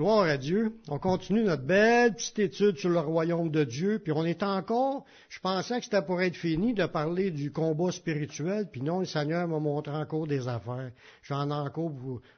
[0.00, 0.80] Gloire à Dieu.
[0.88, 5.04] On continue notre belle petite étude sur le royaume de Dieu, puis on est encore,
[5.28, 9.04] je pensais que c'était pour être fini de parler du combat spirituel, puis non, le
[9.04, 10.90] Seigneur m'a montré encore des affaires.
[11.20, 11.92] J'en ai encore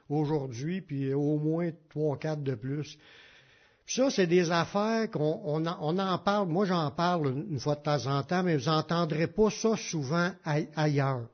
[0.09, 2.97] aujourd'hui, puis au moins trois, quatre de plus.
[3.85, 6.49] Puis ça, c'est des affaires qu'on on en, parle.
[6.49, 10.31] Moi, j'en parle une fois de temps en temps, mais vous n'entendrez pas ça souvent
[10.75, 11.29] ailleurs.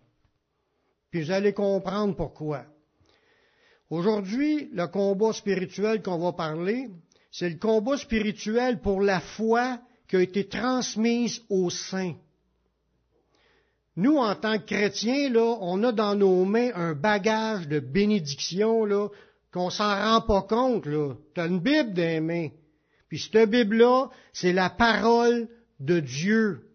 [1.10, 2.66] Puis vous allez comprendre pourquoi.
[3.90, 6.90] Aujourd'hui, le combat spirituel qu'on va parler,
[7.32, 12.16] c'est le combat spirituel pour la foi qui a été transmise aux saints.
[13.96, 18.86] Nous, en tant que chrétiens, là, on a dans nos mains un bagage de bénédiction,
[18.86, 19.10] là,
[19.52, 21.16] qu'on s'en rend pas compte, là.
[21.36, 22.50] as une Bible dans les mains.
[23.08, 25.48] Puis cette Bible-là, c'est la parole
[25.80, 26.70] de Dieu.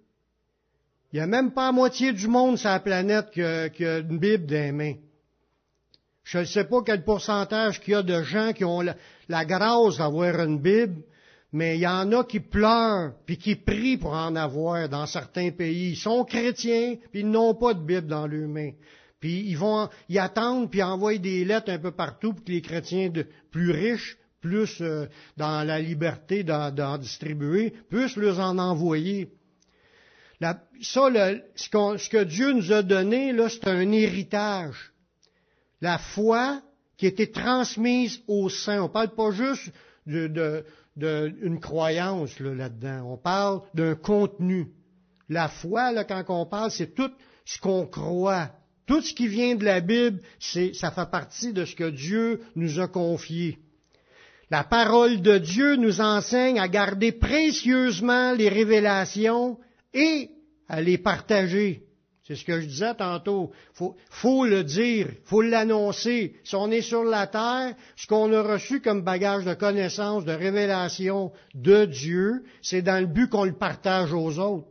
[1.13, 3.69] Il n'y a même pas la moitié du monde sur la planète qui a,
[4.01, 4.95] une Bible dans les mains.
[6.25, 9.99] Je ne sais pas quel pourcentage qu'il y a de gens qui ont la, grâce
[9.99, 11.03] d'avoir une Bible,
[11.53, 15.51] mais il y en a qui pleurent puis qui prient pour en avoir dans certains
[15.51, 15.91] pays.
[15.91, 18.73] Ils sont chrétiens puis ils n'ont pas de Bible dans leurs mains.
[19.21, 22.63] Puis ils vont y attendre puis envoyer des lettres un peu partout pour que les
[22.63, 29.29] chrétiens de, plus riches, plus euh, dans la liberté d'en distribuer, puissent leur en envoyer.
[30.41, 30.55] ça,
[31.55, 34.94] ce, que Dieu nous a donné, là, c'est un héritage
[35.85, 36.63] la foi
[36.97, 38.81] qui était transmise au sein.
[38.81, 39.71] On ne parle pas juste
[40.07, 43.13] d'une croyance là-dedans.
[43.13, 44.69] on parle d'un contenu.
[45.29, 47.11] La foi, là, quand on parle, c'est tout
[47.45, 48.51] ce qu'on croit.
[48.87, 52.81] Tout ce qui vient de la Bible, ça fait partie de ce que Dieu nous
[52.81, 53.59] a confié.
[54.51, 59.59] La parole de Dieu nous enseigne à garder précieusement les révélations
[59.93, 60.31] et
[60.67, 61.83] à les partager.
[62.27, 63.53] C'est ce que je disais tantôt.
[63.75, 66.35] Faut, faut le dire, faut l'annoncer.
[66.43, 70.33] Si on est sur la terre, ce qu'on a reçu comme bagage de connaissance, de
[70.33, 74.69] révélation de Dieu, c'est dans le but qu'on le partage aux autres.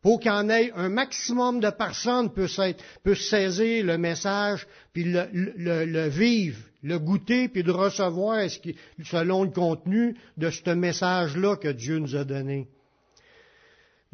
[0.00, 6.08] Pour qu'il y en ait un maximum de personnes puissent, saisir le message, puis le,
[6.08, 8.58] vivre, le goûter, puis de recevoir ce
[9.02, 12.68] selon le contenu de ce message-là que Dieu nous a donné.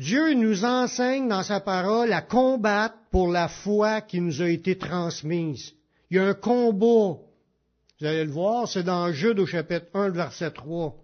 [0.00, 4.78] Dieu nous enseigne dans sa parole à combattre pour la foi qui nous a été
[4.78, 5.74] transmise.
[6.10, 7.18] Il y a un combat.
[8.00, 10.96] Vous allez le voir, c'est dans Jude au chapitre 1, verset 3.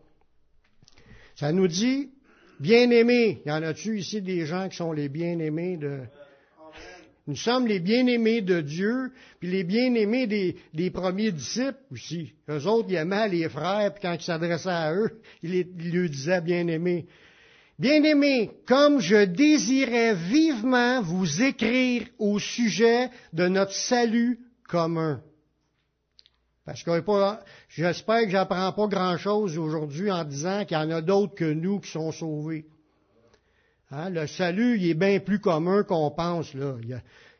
[1.34, 2.09] Ça nous dit,
[2.59, 6.01] bien-aimés, y en a-tu ici des gens qui sont les bien-aimés de...
[7.27, 12.33] Nous sommes les bien-aimés de Dieu, puis les bien-aimés des, des, premiers disciples aussi.
[12.49, 16.09] Eux autres, ils aimaient les frères, puis quand ils s'adressaient à eux, ils, ils leur
[16.09, 17.07] disaient bien-aimés.
[17.79, 25.21] Bien-aimés, comme je désirais vivement vous écrire au sujet de notre salut commun.
[26.65, 26.91] Parce que
[27.69, 31.81] j'espère que j'apprends pas grand-chose aujourd'hui en disant qu'il y en a d'autres que nous
[31.81, 32.67] qui sont sauvés.
[33.91, 36.53] Hein, le salut, est bien plus commun qu'on pense.
[36.55, 36.75] Là.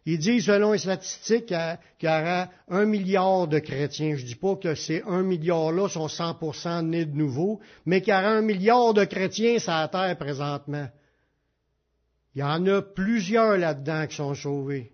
[0.07, 1.53] Dit, selon les statistiques,
[1.99, 4.15] qu'il y aura un milliard de chrétiens.
[4.17, 8.17] Je dis pas que ces un milliard-là sont 100% nés de nouveau, mais qu'il y
[8.17, 10.89] aura un milliard de chrétiens sur la terre présentement.
[12.37, 14.93] Il y en a plusieurs là-dedans qui sont sauvés.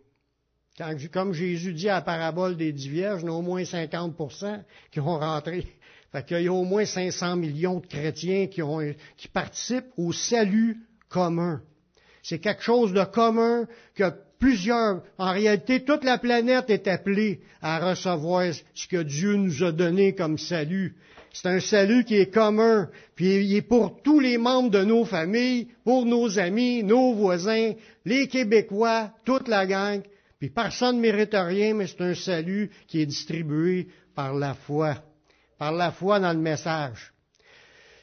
[1.12, 3.62] comme Jésus dit à la parabole des dix vierges, il y en a au moins
[3.62, 5.66] 50% qui ont rentré.
[6.12, 11.60] Fait qu'il y a au moins 500 millions de chrétiens qui participent au salut commun.
[12.22, 14.12] C'est quelque chose de commun que
[14.42, 19.70] plusieurs, en réalité, toute la planète est appelée à recevoir ce que Dieu nous a
[19.70, 20.96] donné comme salut.
[21.32, 25.04] C'est un salut qui est commun, puis il est pour tous les membres de nos
[25.04, 30.02] familles, pour nos amis, nos voisins, les Québécois, toute la gang.
[30.40, 33.86] Puis personne ne mérite rien, mais c'est un salut qui est distribué
[34.16, 34.96] par la foi,
[35.56, 37.12] par la foi dans le message.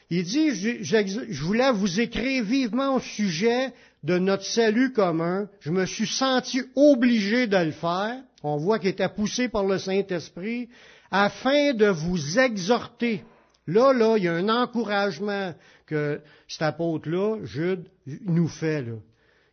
[0.10, 3.74] Il dit, je, je voulais vous écrire vivement au sujet
[4.04, 8.22] de notre salut commun, je me suis senti obligé de le faire.
[8.44, 10.70] On voit qu'il était poussé par le Saint-Esprit,
[11.12, 13.24] afin de vous exhorter.
[13.68, 15.54] Là, là, il y a un encouragement
[15.86, 17.86] que cet apôtre-là, Jude,
[18.26, 18.82] nous fait.
[18.82, 18.96] Là.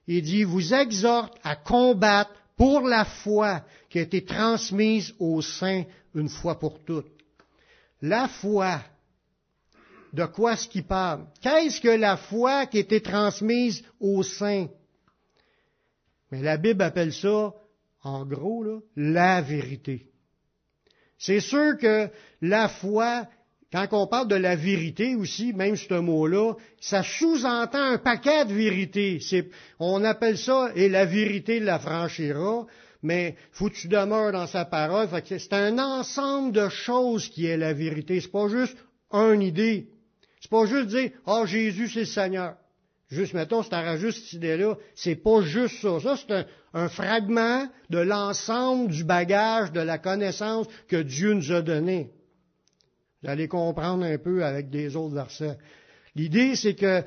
[0.06, 5.84] Il dit, vous exhorte à combattre pour la foi qui a été transmise aux saints
[6.14, 7.10] une fois pour toutes.
[8.00, 8.80] La foi,
[10.16, 11.26] de quoi est-ce qu'il parle?
[11.42, 14.68] Qu'est-ce que la foi qui a été transmise aux saints?
[16.30, 17.52] Mais la Bible appelle ça,
[18.02, 18.64] en gros,
[18.96, 20.06] la vérité.
[21.18, 22.08] C'est sûr que
[22.40, 23.26] la foi,
[23.70, 28.54] quand on parle de la vérité aussi, même ce mot-là, ça sous-entend un paquet de
[28.54, 29.20] vérités.
[29.78, 32.66] on appelle ça, et la vérité la franchira,
[33.02, 35.08] mais faut que tu demeures dans sa parole.
[35.26, 38.18] c'est un ensemble de choses qui est la vérité.
[38.20, 38.78] C'est pas juste
[39.12, 39.88] une idée.
[40.46, 42.54] C'est pas juste dire, ah, oh, Jésus, c'est le Seigneur.
[43.10, 45.98] Juste, mettons, si juste cette idée-là, c'est pas juste ça.
[45.98, 51.50] Ça, c'est un, un, fragment de l'ensemble du bagage, de la connaissance que Dieu nous
[51.50, 52.12] a donné.
[53.24, 55.58] Vous allez comprendre un peu avec des autres versets.
[56.14, 57.02] L'idée, c'est que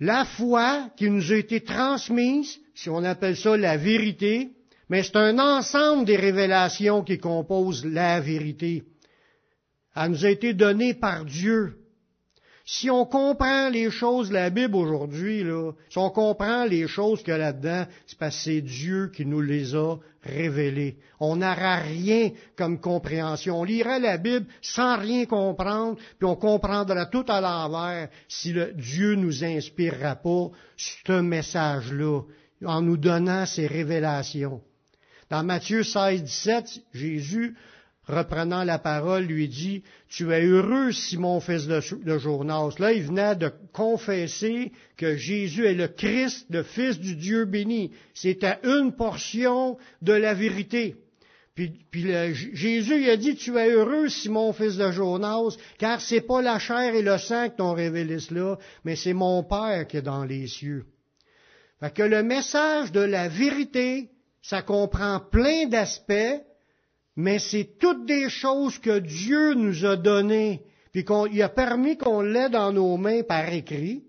[0.00, 4.52] la foi qui nous a été transmise, si on appelle ça la vérité,
[4.88, 8.84] mais c'est un ensemble des révélations qui composent la vérité.
[9.94, 11.77] Elle nous a été donnée par Dieu.
[12.70, 15.42] Si on comprend les choses de la Bible aujourd'hui,
[15.88, 19.24] si on comprend les choses qu'il y a là-dedans, c'est parce que c'est Dieu qui
[19.24, 20.98] nous les a révélées.
[21.18, 23.60] On n'aura rien comme compréhension.
[23.60, 28.74] On lirait la Bible sans rien comprendre, puis on comprendra tout à l'envers si le
[28.74, 32.20] Dieu nous inspirera pas ce message-là,
[32.66, 34.60] en nous donnant ces révélations.
[35.30, 37.56] Dans Matthieu 16, 17, Jésus
[38.08, 42.74] reprenant la parole, lui dit, Tu es heureux, Simon, fils de, Journas.
[42.78, 47.92] Là, il venait de confesser que Jésus est le Christ, le Fils du Dieu béni.
[48.14, 50.96] C'était une portion de la vérité.
[51.54, 51.72] Puis,
[52.52, 56.60] Jésus il a dit, tu es heureux, Simon, fils de Jonas, car c'est pas la
[56.60, 60.24] chair et le sang qui t'ont révélé cela, mais c'est mon Père qui est dans
[60.24, 60.84] les cieux.
[61.80, 64.08] Fait que le message de la vérité,
[64.40, 66.40] ça comprend plein d'aspects,
[67.18, 70.62] mais c'est toutes des choses que Dieu nous a données,
[70.92, 74.04] puis qu'il a permis qu'on l'ait dans nos mains par écrit.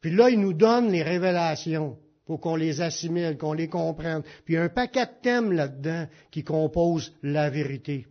[0.00, 4.22] Puis là, il nous donne les révélations pour qu'on les assimile, qu'on les comprenne.
[4.46, 8.06] Puis il y a un paquet de thèmes là-dedans qui composent la vérité.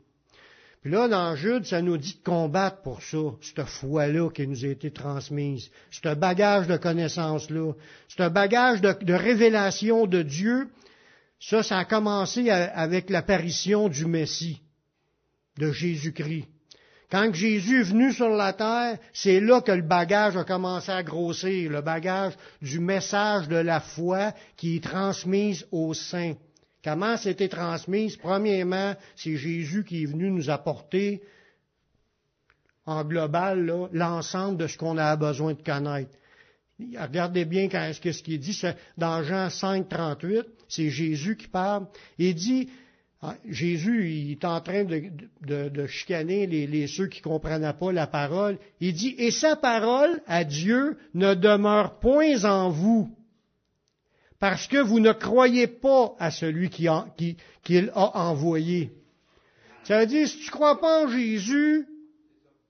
[0.84, 4.66] Puis là, dans Jude, ça nous dit de combattre pour ça, cette foi-là qui nous
[4.66, 7.74] a été transmise, ce bagage de connaissances-là,
[8.08, 10.70] ce bagage de, de révélation de Dieu
[11.40, 14.62] ça, ça a commencé avec l'apparition du Messie,
[15.58, 16.48] de Jésus-Christ.
[17.12, 21.04] Quand Jésus est venu sur la terre, c'est là que le bagage a commencé à
[21.04, 26.34] grossir, le bagage du message de la foi qui est transmise aux saints.
[26.84, 28.18] Comment c'était transmise?
[28.18, 31.22] Premièrement, c'est Jésus qui est venu nous apporter
[32.86, 36.12] en global l'ensemble de ce qu'on a besoin de connaître.
[36.80, 38.62] Regardez bien ce qu'il dit
[38.98, 41.88] dans Jean 5, 38, c'est Jésus qui parle.
[42.18, 42.70] Il dit,
[43.22, 48.08] ah, Jésus, il est en train de, chicaner les, ceux qui ne comprennent pas la
[48.08, 48.60] parole.
[48.80, 53.10] Il dit, et sa parole à Dieu ne demeure point en vous,
[54.40, 56.90] parce que vous ne croyez pas à celui qu'il
[57.96, 58.92] a envoyé.
[59.86, 61.88] Ça veut dire, si tu ne crois pas en Jésus,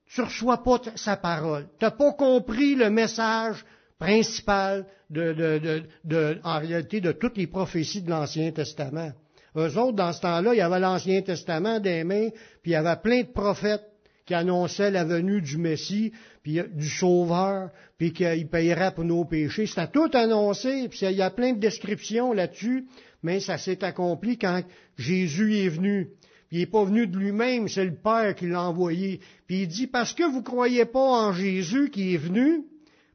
[0.06, 1.68] tu ne reçois pas sa parole.
[1.78, 3.64] Tu n'as pas compris le message
[3.98, 9.12] principal de, en réalité de toutes les prophéties de l'Ancien Testament.
[9.56, 12.28] Eux autres, dans ce temps-là, il y avait l'Ancien Testament des mains,
[12.62, 13.86] puis il y avait plein de prophètes
[14.26, 16.12] qui annonçaient la venue du Messie,
[16.42, 19.66] puis du Sauveur, puis qu'il payerait pour nos péchés.
[19.66, 22.86] C'était tout annoncé, puis il y a plein de descriptions là-dessus,
[23.22, 24.62] mais ça s'est accompli quand
[24.98, 26.08] Jésus est venu.
[26.48, 29.20] Puis il n'est pas venu de lui-même, c'est le Père qui l'a envoyé.
[29.46, 32.64] Puis il dit, parce que vous ne croyez pas en Jésus qui est venu,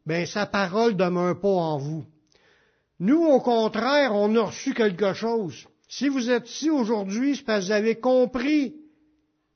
[0.06, 2.06] ben sa parole demeure pas en vous.
[3.00, 5.68] Nous, au contraire, on a reçu quelque chose.
[5.88, 8.76] Si vous êtes ici aujourd'hui, c'est parce que vous avez compris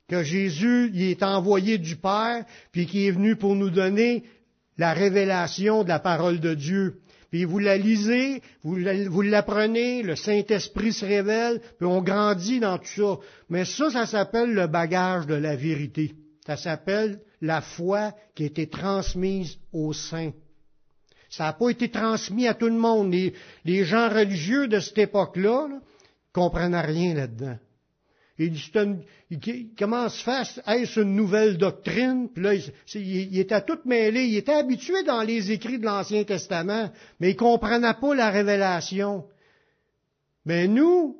[0.08, 4.24] que Jésus y est envoyé du Père, puis qui est venu pour nous donner
[4.78, 7.00] la révélation de la parole de Dieu.
[7.32, 12.86] Puis vous la lisez, vous l'apprenez, le Saint-Esprit se révèle, puis on grandit dans tout
[12.86, 13.18] ça.
[13.50, 16.14] Mais ça, ça s'appelle le bagage de la vérité.
[16.46, 20.34] Ça s'appelle la foi qui a été transmise aux saints.
[21.30, 23.14] Ça n'a pas été transmis à tout le monde.
[23.14, 25.80] Les, gens religieux de cette époque-là ne
[26.34, 27.58] comprennent rien là-dedans.
[28.38, 28.54] Il,
[29.32, 30.46] il, comment à faire?
[30.68, 32.30] Est-ce une nouvelle doctrine?
[32.34, 32.54] Puis là,
[32.96, 34.26] il, était tout mêlé.
[34.26, 38.30] Il était habitué dans les écrits de l'Ancien Testament, mais il ne comprenait pas la
[38.30, 39.26] révélation.
[40.46, 41.18] Mais nous,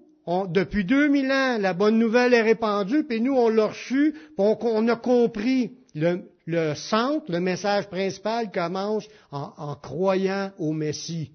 [0.50, 4.88] depuis 2000 ans, la bonne nouvelle est répandue, puis nous, on l'a reçu, puis on,
[4.88, 5.72] a compris.
[5.96, 11.32] Le, centre, le message principal commence en, croyant au Messie.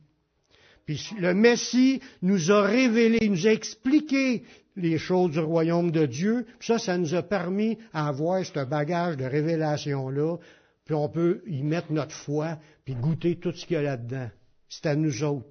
[0.84, 4.44] Puis le Messie nous a révélé, nous a expliqué
[4.76, 6.46] les choses du royaume de Dieu.
[6.58, 10.36] Puis ça, ça nous a permis d'avoir ce bagage de révélation-là.
[10.84, 14.28] Puis on peut y mettre notre foi, puis goûter tout ce qu'il y a là-dedans.
[14.68, 15.48] C'est à nous autres.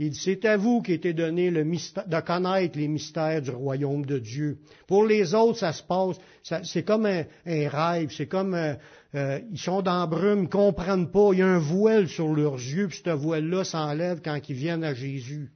[0.00, 4.04] Il dit, c'est à vous qui été donné le de connaître les mystères du royaume
[4.04, 4.58] de Dieu.
[4.88, 6.16] Pour les autres, ça se passe,
[6.64, 8.74] c'est comme un, rêve, c'est comme, euh,
[9.14, 12.56] euh, ils sont dans brume, ils comprennent pas, il y a un voile sur leurs
[12.56, 15.52] yeux, puis ce voile-là s'enlève quand ils viennent à Jésus.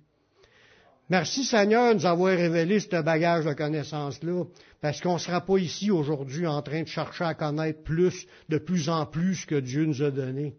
[1.11, 4.45] Merci Seigneur de nous avoir révélé ce bagage de connaissances-là,
[4.81, 8.59] parce qu'on ne sera pas ici aujourd'hui en train de chercher à connaître plus, de
[8.59, 10.55] plus en plus ce que Dieu nous a donné.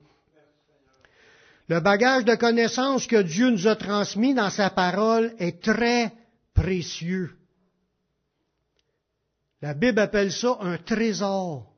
[1.69, 6.11] Le bagage de connaissances que Dieu nous a transmis dans sa parole est très
[6.55, 7.29] précieux.
[9.61, 11.71] La Bible appelle ça un trésor.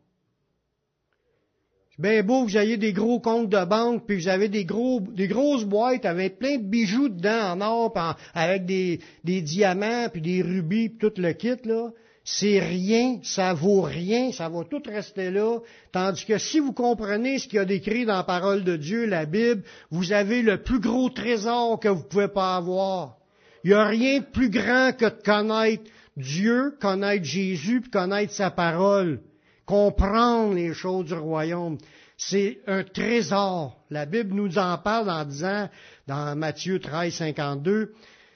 [1.89, 4.63] C'est bien beau que vous ayez des gros comptes de banque, puis vous avez des,
[4.63, 10.07] gros, des grosses boîtes avec plein de bijoux dedans en or, avec des, des diamants,
[10.09, 11.89] puis des rubis, puis tout le kit, là.
[12.23, 15.57] C'est rien, ça vaut rien, ça va tout rester là.
[15.91, 19.05] Tandis que si vous comprenez ce qu'il y a décrit dans la parole de Dieu,
[19.05, 23.17] la Bible, vous avez le plus gros trésor que vous pouvez pas avoir.
[23.63, 25.83] Il n'y a rien de plus grand que de connaître
[26.15, 29.21] Dieu, connaître Jésus, puis connaître sa parole,
[29.65, 31.79] comprendre les choses du royaume.
[32.17, 33.79] C'est un trésor.
[33.89, 35.69] La Bible nous en parle en disant,
[36.07, 37.93] dans Matthieu 13, 52,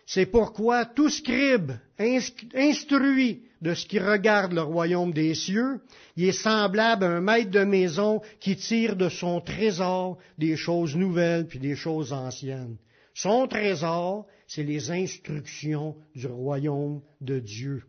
[0.08, 5.80] c'est pourquoi tout scribe instruit de ce qui regarde le royaume des cieux,
[6.16, 10.96] il est semblable à un maître de maison qui tire de son trésor des choses
[10.96, 12.78] nouvelles puis des choses anciennes.
[13.14, 17.84] Son trésor, c'est les instructions du royaume de Dieu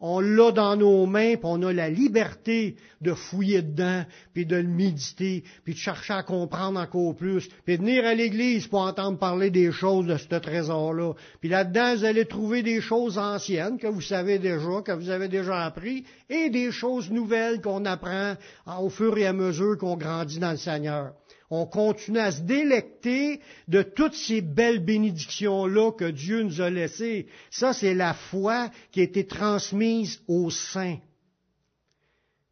[0.00, 4.56] on l'a dans nos mains, puis on a la liberté de fouiller dedans, puis de
[4.56, 8.80] le méditer, puis de chercher à comprendre encore plus, puis de venir à l'Église pour
[8.80, 11.14] entendre parler des choses de ce trésor-là.
[11.40, 15.28] Puis là-dedans, vous allez trouver des choses anciennes que vous savez déjà, que vous avez
[15.28, 18.34] déjà appris, et des choses nouvelles qu'on apprend
[18.80, 21.12] au fur et à mesure qu'on grandit dans le Seigneur
[21.50, 27.26] on continue à se délecter de toutes ces belles bénédictions-là que Dieu nous a laissées.
[27.50, 30.98] Ça, c'est la foi qui a été transmise aux saints.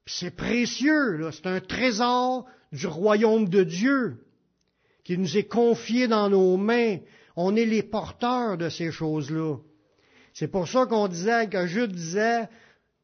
[0.07, 4.25] C'est précieux, c'est un trésor du royaume de Dieu
[5.05, 6.99] qui nous est confié dans nos mains.
[7.37, 9.57] On est les porteurs de ces choses-là.
[10.33, 12.49] C'est pour ça qu'on disait, que Jude disait,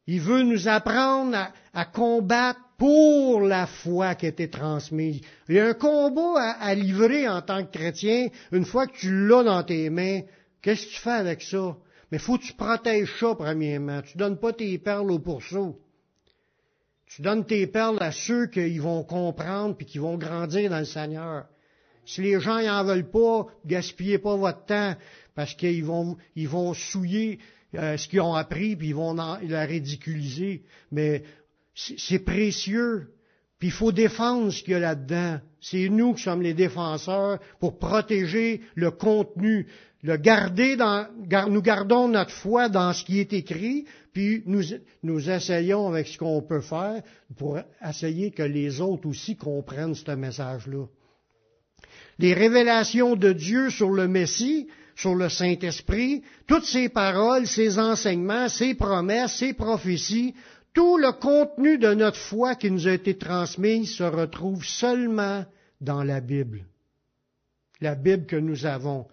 [0.07, 1.37] il veut nous apprendre
[1.73, 5.21] à combattre pour la foi qui été transmise.
[5.47, 8.27] Il y a un combat à, livrer en tant que chrétien.
[8.51, 10.23] Une fois que tu l'as dans tes mains,
[10.61, 11.77] qu'est-ce que tu fais avec ça?
[12.11, 14.01] Mais faut que tu protèges ça, premièrement.
[14.01, 15.79] Tu donnes pas tes perles aux pourceaux.
[17.05, 20.83] Tu donnes tes perles à ceux qui vont comprendre puis qui vont grandir dans le
[20.83, 21.45] Seigneur.
[22.05, 24.95] Si les gens n'en veulent pas, gaspillez pas votre temps
[25.35, 27.39] parce qu'ils vont, ils vont souiller
[27.75, 30.63] euh, ce qu'ils ont appris puis ils vont la ridiculiser.
[30.91, 31.23] Mais
[31.75, 33.09] c'est précieux.
[33.59, 35.39] Puis il faut défendre ce qu'il y a là-dedans.
[35.61, 39.67] C'est nous qui sommes les défenseurs pour protéger le contenu,
[40.01, 41.07] le garder dans,
[41.49, 44.63] nous gardons notre foi dans ce qui est écrit, puis nous,
[45.01, 47.01] nous essayons avec ce qu'on peut faire
[47.37, 50.85] pour essayer que les autres aussi comprennent ce message-là.
[52.19, 58.49] Les révélations de Dieu sur le Messie, sur le Saint-Esprit, toutes ces paroles, ces enseignements,
[58.49, 60.35] ces promesses, ces prophéties
[60.73, 65.45] tout le contenu de notre foi qui nous a été transmis se retrouve seulement
[65.81, 66.65] dans la Bible.
[67.79, 69.07] La Bible que nous avons.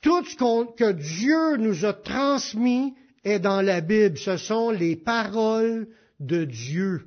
[0.00, 2.94] Tout ce que Dieu nous a transmis
[3.24, 4.18] est dans la Bible.
[4.18, 7.06] Ce sont les paroles de Dieu.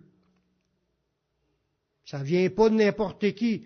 [2.05, 3.65] Ça vient pas de n'importe qui.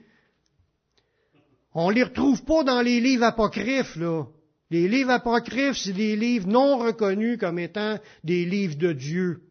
[1.74, 4.26] On les retrouve pas dans les livres apocryphes, là.
[4.70, 9.42] Les livres apocryphes, c'est des livres non reconnus comme étant des livres de Dieu.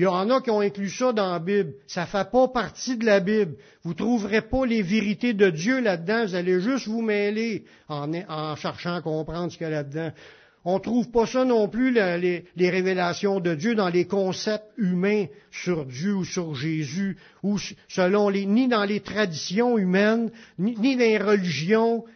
[0.00, 1.74] Il y en a qui ont inclus ça dans la Bible.
[1.86, 3.56] Ça ne fait pas partie de la Bible.
[3.82, 6.24] Vous ne trouverez pas les vérités de Dieu là-dedans.
[6.24, 10.10] Vous allez juste vous mêler en, cherchant à comprendre ce qu'il y a là-dedans.
[10.64, 15.26] On ne trouve pas ça non plus, les, révélations de Dieu, dans les concepts humains
[15.50, 20.98] sur Dieu ou sur Jésus, ou selon les, ni dans les traditions humaines, ni, dans
[20.98, 22.06] les religions,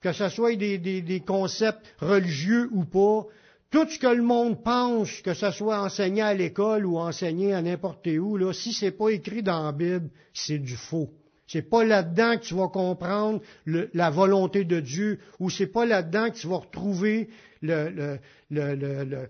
[0.00, 3.26] que ce soit des concepts religieux ou pas.
[3.72, 7.62] Tout ce que le monde pense, que ce soit enseigné à l'école ou enseigné à
[7.62, 11.10] n'importe où, là, si c'est pas écrit dans la Bible, c'est du faux.
[11.46, 16.30] C'est pas là-dedans que tu vas comprendre la volonté de Dieu, ou c'est pas là-dedans
[16.30, 17.30] que tu vas retrouver
[17.62, 18.18] le,
[18.50, 19.28] le,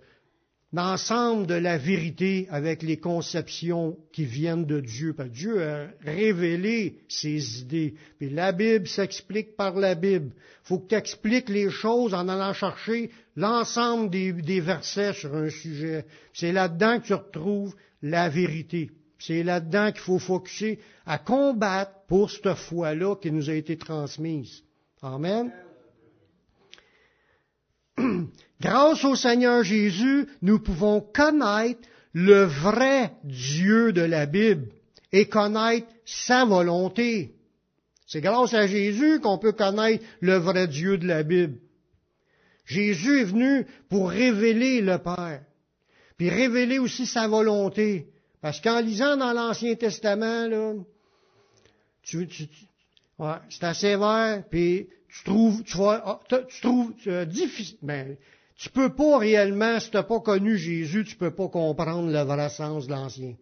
[0.72, 5.14] l'ensemble de la vérité avec les conceptions qui viennent de Dieu.
[5.14, 7.94] Parce Dieu a révélé ses idées.
[8.18, 10.32] Puis la Bible s'explique par la Bible.
[10.64, 16.04] Faut que tu expliques les choses en allant chercher l'ensemble des, versets sur un sujet.
[16.32, 18.90] C'est là-dedans que tu retrouves la vérité.
[19.18, 24.62] C'est là-dedans qu'il faut focuser à combattre pour cette foi-là qui nous a été transmise.
[25.00, 25.52] Amen.
[28.60, 31.80] Grâce au Seigneur Jésus, nous pouvons connaître
[32.12, 34.68] le vrai Dieu de la Bible
[35.12, 37.34] et connaître sa volonté.
[38.06, 41.58] C'est grâce à Jésus qu'on peut connaître le vrai Dieu de la Bible.
[42.64, 45.42] Jésus est venu pour révéler le Père,
[46.16, 48.08] puis révéler aussi sa volonté.
[48.40, 50.74] Parce qu'en lisant dans l'Ancien Testament, là,
[52.02, 52.48] tu, tu,
[53.18, 57.78] ouais, c'est assez vert, puis tu trouves, tu vois, ah, tu trouves euh, difficile.
[57.82, 58.16] Ben,
[58.56, 62.20] tu peux pas réellement, si tu n'as pas connu Jésus, tu peux pas comprendre le
[62.20, 63.34] vrai sens de l'Ancien.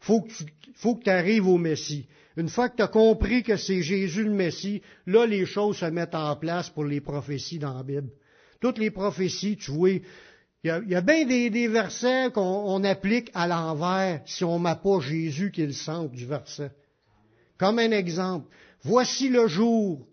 [0.00, 0.44] Faut que tu
[0.74, 2.06] faut que tu arrives au Messie.
[2.36, 5.86] Une fois que tu as compris que c'est Jésus le Messie, là, les choses se
[5.86, 8.10] mettent en place pour les prophéties dans la Bible.
[8.64, 10.00] Toutes les prophéties, tu vois, il
[10.64, 15.50] y a, bien des, des versets qu'on applique à l'envers si on n'a pas Jésus
[15.50, 16.70] qui est le centre du verset.
[17.58, 18.48] Comme un exemple,
[18.82, 20.06] voici le jour,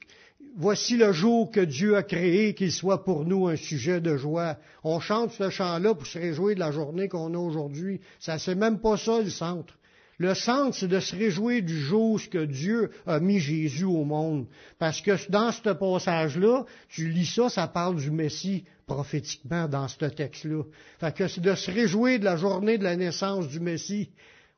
[0.58, 4.58] voici le jour que Dieu a créé, qu'il soit pour nous un sujet de joie.
[4.84, 8.01] On chante ce chant-là pour se réjouir de la journée qu'on a aujourd'hui.
[8.20, 9.77] Ça, c'est même pas ça le centre.
[10.22, 14.46] Le centre, c'est de se réjouir du jour que Dieu a mis Jésus au monde.
[14.78, 20.06] Parce que dans ce passage-là, tu lis ça, ça parle du Messie prophétiquement dans ce
[20.06, 20.62] texte-là.
[21.00, 24.12] Fait que c'est de se réjouir de la journée de la naissance du Messie.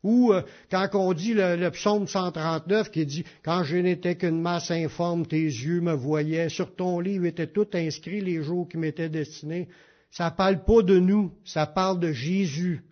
[0.03, 4.41] Ou euh, quand on dit le, le, psaume 139 qui dit Quand je n'étais qu'une
[4.41, 8.75] masse informe, tes yeux me voyaient, sur ton livre étaient tout inscrits les jours qui
[8.75, 9.70] m'étaient destinés.
[10.12, 12.84] Ça parle pas de nous, ça parle de Jésus.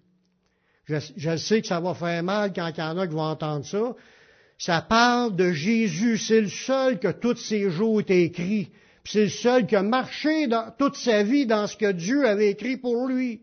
[0.86, 3.66] Je, sais que ça va faire mal quand il y en a qui vont entendre
[3.66, 3.96] ça.
[4.58, 6.18] Ça parle de Jésus.
[6.18, 8.70] C'est le seul que tous ses jours étaient écrits.
[9.04, 10.48] c'est le seul qui a marché
[10.78, 13.42] toute sa vie dans ce que Dieu avait écrit pour lui.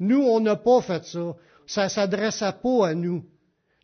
[0.00, 1.36] Nous, on n'a pas fait ça.
[1.66, 3.24] Ça s'adressait pas à nous.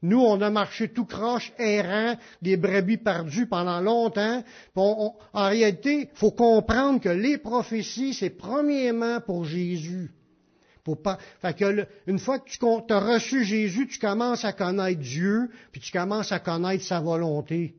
[0.02, 4.42] Nous, on a marché tout croche, errant, des brebis perdues pendant longtemps.
[4.74, 10.10] en réalité, faut comprendre que les prophéties, c'est premièrement pour Jésus
[10.82, 11.64] pas, fait
[12.06, 16.32] une fois que tu as reçu Jésus, tu commences à connaître Dieu, puis tu commences
[16.32, 17.74] à connaître sa volonté.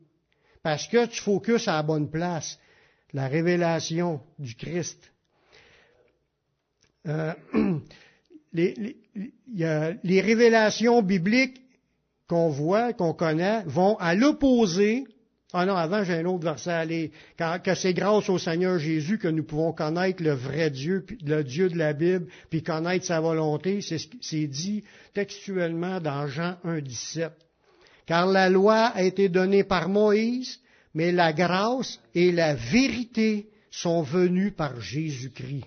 [0.62, 2.58] Parce que tu focuses à la bonne place.
[3.12, 4.98] La révélation du Christ.
[7.06, 7.34] Euh,
[8.52, 11.60] les révélations bibliques
[12.28, 15.04] qu'on voit, qu'on connaît, vont à l'opposé
[15.54, 17.12] ah non, avant, j'ai un autre verset à aller.
[17.62, 21.68] que c'est grâce au Seigneur Jésus que nous pouvons connaître le vrai Dieu, le Dieu
[21.68, 23.80] de la Bible, puis connaître sa volonté.
[23.82, 27.32] C'est dit textuellement dans Jean 1, 17.
[28.06, 30.58] Car la loi a été donnée par Moïse,
[30.94, 35.64] mais la grâce et la vérité sont venues par Jésus-Christ.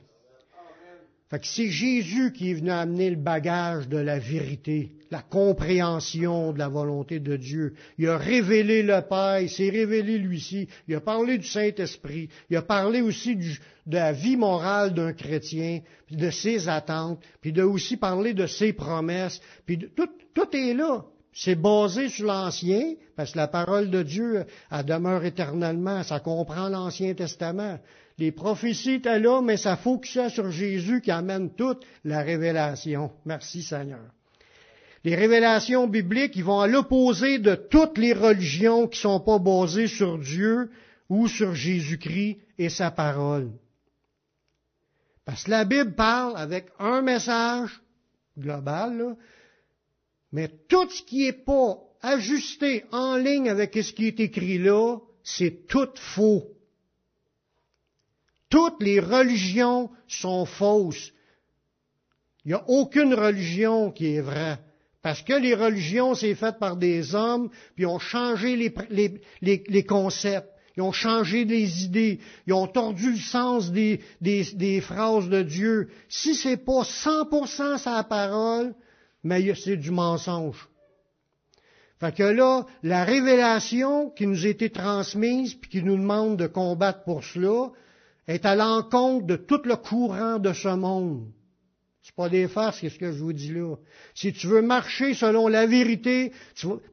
[1.30, 6.54] Fait que c'est Jésus qui est venu amener le bagage de la vérité, la compréhension
[6.54, 7.74] de la volonté de Dieu.
[7.98, 12.58] Il a révélé le Père, il s'est révélé lui-ci, il a parlé du Saint-Esprit, il
[12.58, 13.58] a parlé aussi de
[13.88, 15.80] la vie morale d'un chrétien,
[16.12, 21.06] de ses attentes, puis de aussi parler de ses promesses, puis tout, tout est là.
[21.38, 26.70] C'est basé sur l'Ancien, parce que la parole de Dieu, elle demeure éternellement, ça comprend
[26.70, 27.78] l'Ancien Testament.
[28.18, 33.12] Les prophéties étaient là, mais ça focusait sur Jésus qui amène toute la révélation.
[33.26, 34.00] Merci Seigneur.
[35.04, 39.38] Les révélations bibliques, ils vont à l'opposé de toutes les religions qui ne sont pas
[39.38, 40.72] basées sur Dieu
[41.10, 43.52] ou sur Jésus-Christ et sa parole.
[45.26, 47.82] Parce que la Bible parle avec un message
[48.40, 49.18] global,
[50.36, 54.98] mais tout ce qui n'est pas ajusté en ligne avec ce qui est écrit là,
[55.24, 56.44] c'est tout faux.
[58.50, 61.14] Toutes les religions sont fausses.
[62.44, 64.60] Il n'y a aucune religion qui est vraie.
[65.02, 70.84] Parce que les religions, c'est fait par des hommes, puis ont changé les, concepts, ils
[70.84, 74.02] ont changé les idées, ils ont tordu le sens des,
[74.82, 75.88] phrases de Dieu.
[76.10, 78.76] Si c'est pas 100% sa parole,
[79.26, 80.70] mais c'est du mensonge.
[82.00, 86.46] Fait que là, la révélation qui nous a été transmise, puis qui nous demande de
[86.46, 87.72] combattre pour cela,
[88.28, 91.26] est à l'encontre de tout le courant de ce monde.
[92.04, 93.76] C'est pas des farces, ce que je vous dis là?
[94.14, 96.32] Si tu veux marcher selon la vérité,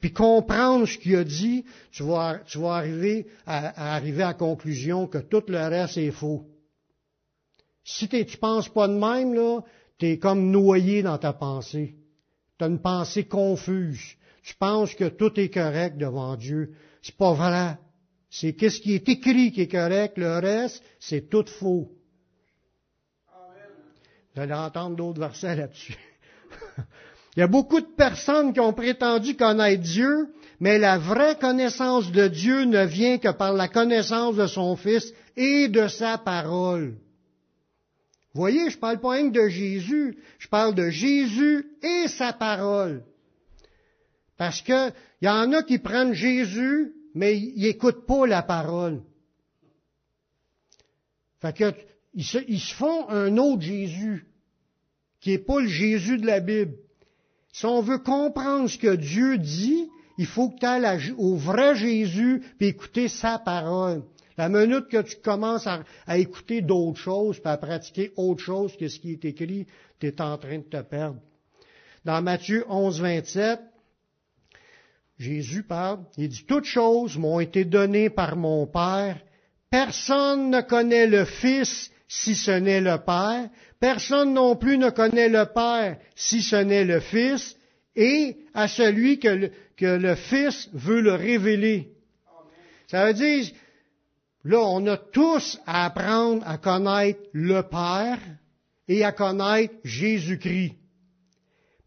[0.01, 5.07] puis comprendre ce qu'il a dit, tu vas, tu arriver à, arriver à la conclusion
[5.07, 6.47] que tout le reste est faux.
[7.85, 9.61] Si tu tu penses pas de même, là,
[10.01, 11.95] es comme noyé dans ta pensée.
[12.63, 14.15] Tu une pensée confuse.
[14.45, 16.75] Tu penses que tout est correct devant Dieu.
[17.03, 17.77] C'est pas vrai.
[18.31, 21.91] C'est qu'est-ce qui est écrit qui est correct, le reste, c'est tout faux.
[24.35, 25.97] Vous allez entendre d'autres versets là-dessus.
[27.37, 32.13] Il y a beaucoup de personnes qui ont prétendu connaître Dieu, mais la vraie connaissance
[32.13, 36.95] de Dieu ne vient que par la connaissance de son Fils et de sa parole.
[38.35, 43.05] Voyez, je parle pas rien de Jésus, je parle de Jésus et sa parole.
[44.39, 44.91] Parce que
[45.21, 49.03] il y en a qui prennent Jésus mais ils n'écoutent pas la parole.
[51.41, 51.75] Fait que
[52.15, 54.27] ils se, ils se font un autre Jésus,
[55.21, 56.75] qui n'est pas le Jésus de la Bible.
[57.53, 61.75] Si on veut comprendre ce que Dieu dit, il faut que tu ailles au vrai
[61.75, 64.05] Jésus puis écouter sa parole.
[64.37, 68.89] La minute que tu commences à, écouter d'autres choses, puis à pratiquer autre chose que
[68.89, 69.67] ce qui est écrit,
[70.01, 71.21] tu es en train de te perdre.
[72.05, 73.61] Dans Matthieu 11, 27,
[75.19, 79.19] Jésus parle, il dit, Toutes choses m'ont été données par mon Père.
[79.71, 83.49] Personne ne connaît le Fils si ce n'est le Père.
[83.79, 87.57] Personne non plus ne connaît le Père si ce n'est le Fils.
[87.95, 91.93] Et à celui que le, que le Fils veut le révéler.
[92.89, 93.47] Ça veut dire,
[94.45, 98.19] là, on a tous à apprendre à connaître le Père
[98.89, 100.75] et à connaître Jésus-Christ.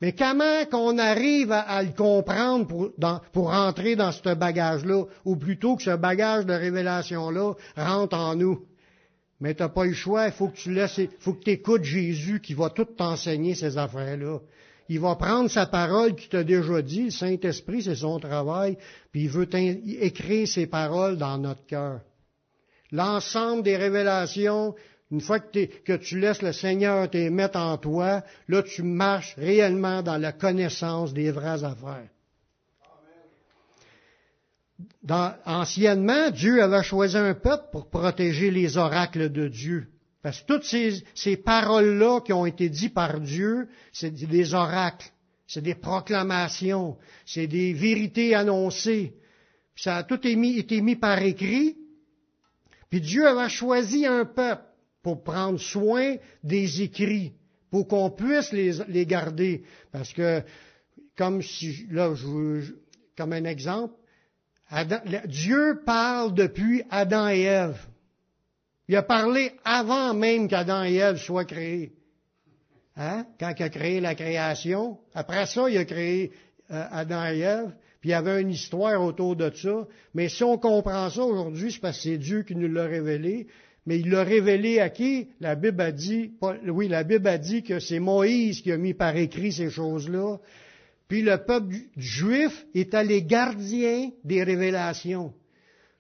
[0.02, 2.68] Mais comment qu'on arrive à, le comprendre
[3.32, 8.66] pour, entrer dans ce bagage-là, ou plutôt que ce bagage de révélation-là rentre en nous?
[9.40, 12.54] Mais tu n'as pas le choix, il faut que tu laisses, faut que Jésus qui
[12.54, 14.40] va tout t'enseigner ces affaires-là.
[14.90, 18.78] Il va prendre sa parole qui t'a déjà dit, le Saint-Esprit, c'est son travail,
[19.12, 22.02] puis il veut écrire ses paroles dans notre cœur.
[22.92, 24.76] L'ensemble des révélations,
[25.12, 30.02] une fois que, tu laisses le Seigneur te mettre en toi, là tu marches réellement
[30.02, 32.10] dans la connaissance des vraies affaires.
[35.46, 39.88] anciennement, Dieu avait choisi un peuple pour protéger les oracles de Dieu.
[40.22, 45.12] Parce que toutes ces, paroles-là qui ont été dites par Dieu, c'est des oracles,
[45.46, 49.14] c'est des proclamations, c'est des vérités annoncées.
[49.76, 51.78] ça a tout été mis, été mis par écrit.
[52.96, 54.64] Puis Dieu avait choisi un peuple
[55.04, 57.34] pour prendre soin des écrits,
[57.70, 59.66] pour qu'on puisse les, garder.
[59.92, 60.42] Parce que,
[61.18, 62.74] comme si, là, je,
[63.18, 63.96] comme un exemple,
[65.26, 67.86] Dieu parle depuis Adam et Ève.
[68.88, 71.92] Il a parlé avant même qu'Adam et Ève soient créés.
[72.96, 73.26] Hein?
[73.38, 75.00] Quand il a créé la création.
[75.14, 76.32] Après ça, il a créé
[76.70, 77.72] Adam et Ève.
[78.00, 79.88] Puis il y avait une histoire autour de ça.
[80.14, 83.48] Mais si on comprend ça aujourd'hui, c'est parce que c'est Dieu qui nous l'a révélé.
[83.86, 85.28] Mais il l'a révélé à qui?
[85.40, 86.32] La Bible a dit,
[86.68, 90.38] oui, la Bible a dit que c'est Moïse qui a mis par écrit ces choses-là.
[91.08, 95.34] Puis le peuple juif est les gardiens des révélations.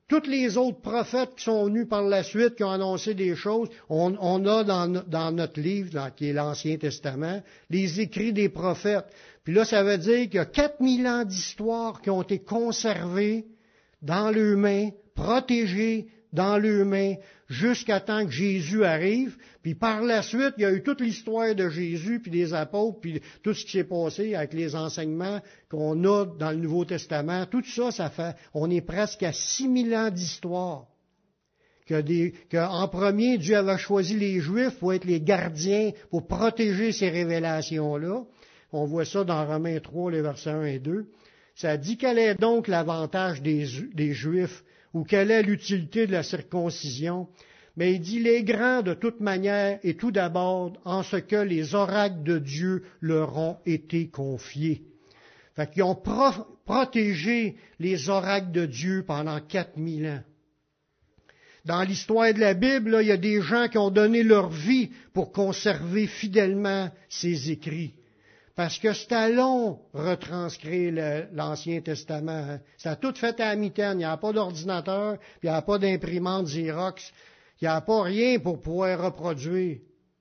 [0.07, 3.69] Tous les autres prophètes qui sont venus par la suite, qui ont annoncé des choses,
[3.89, 4.13] on,
[4.45, 9.07] a dans, notre livre, qui est l'Ancien Testament, les écrits des prophètes.
[9.45, 13.45] Puis là, ça veut dire qu'il y a 4000 ans d'histoire qui ont été conservées
[14.01, 17.15] dans leurs mains, protégées dans leurs mains,
[17.47, 19.37] jusqu'à temps que Jésus arrive.
[19.61, 22.99] Puis par la suite, il y a eu toute l'histoire de Jésus, puis des apôtres,
[22.99, 27.45] puis tout ce qui s'est passé avec les enseignements qu'on a dans le Nouveau Testament.
[27.45, 30.87] Tout ça, ça fait, on est presque à 6000 ans d'histoire.
[31.87, 38.23] Que, premier, Dieu avait choisi les Juifs pour être les gardiens, pour protéger ces révélations-là.
[38.71, 41.05] On voit ça dans Romains 3, les versets 1 et 2.
[41.55, 43.65] Ça dit quel est donc l'avantage des,
[44.13, 47.27] Juifs ou quelle est l'utilité de la circoncision,
[47.77, 51.75] mais il dit les grands de toute manière et tout d'abord en ce que les
[51.75, 54.83] oracles de Dieu leur ont été confiés.
[55.55, 56.01] Fait qu'ils ont
[56.65, 60.23] protégé les oracles de Dieu pendant quatre mille ans.
[61.63, 64.91] Dans l'histoire de la Bible, il y a des gens qui ont donné leur vie
[65.13, 67.93] pour conserver fidèlement ces écrits.
[68.55, 72.31] Parce que c'était long retranscrire l'Ancien Testament.
[72.31, 72.59] Hein.
[72.85, 73.95] A tout fait à la mitaine.
[73.95, 77.11] Il n'y a pas d'ordinateur, puis il n'y a pas d'imprimante Xerox.
[77.61, 79.79] Il n'y a pas rien pour pouvoir reproduire.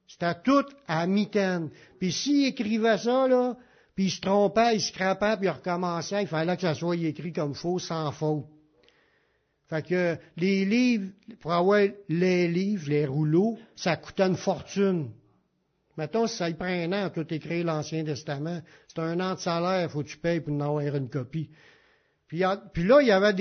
[0.08, 1.70] C'était tout à mitaine.
[1.98, 3.56] Puis s'il écrivait ça, là,
[3.94, 6.96] puis il se trompait, il se crapait, puis il recommençait, il fallait que ça soit
[6.96, 8.46] écrit comme faux, sans faute.
[9.68, 15.10] Fait que les livres, pour avoir les livres, les rouleaux, ça coûtait une fortune.
[15.96, 19.90] Mettons, ça y prend un an tout écrire l'Ancien Testament, c'est un an de salaire,
[19.90, 21.50] faut que tu payes pour en avoir une copie.
[22.72, 23.32] Puis, là, il y avait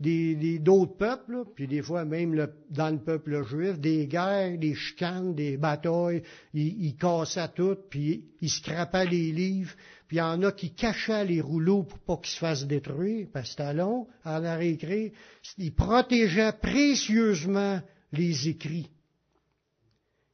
[0.00, 5.34] des, d'autres peuples, puis des fois même dans le peuple juif, des guerres, des chicanes,
[5.34, 9.72] des batailles, ils, cassaient tout, puis ils scrapaient les livres,
[10.08, 13.28] puis il y en a qui cachaient les rouleaux pour pas qu'ils se fassent détruire,
[13.32, 15.12] parce que long à la réécrire.
[15.58, 17.80] Ils protégeaient précieusement
[18.12, 18.90] les écrits.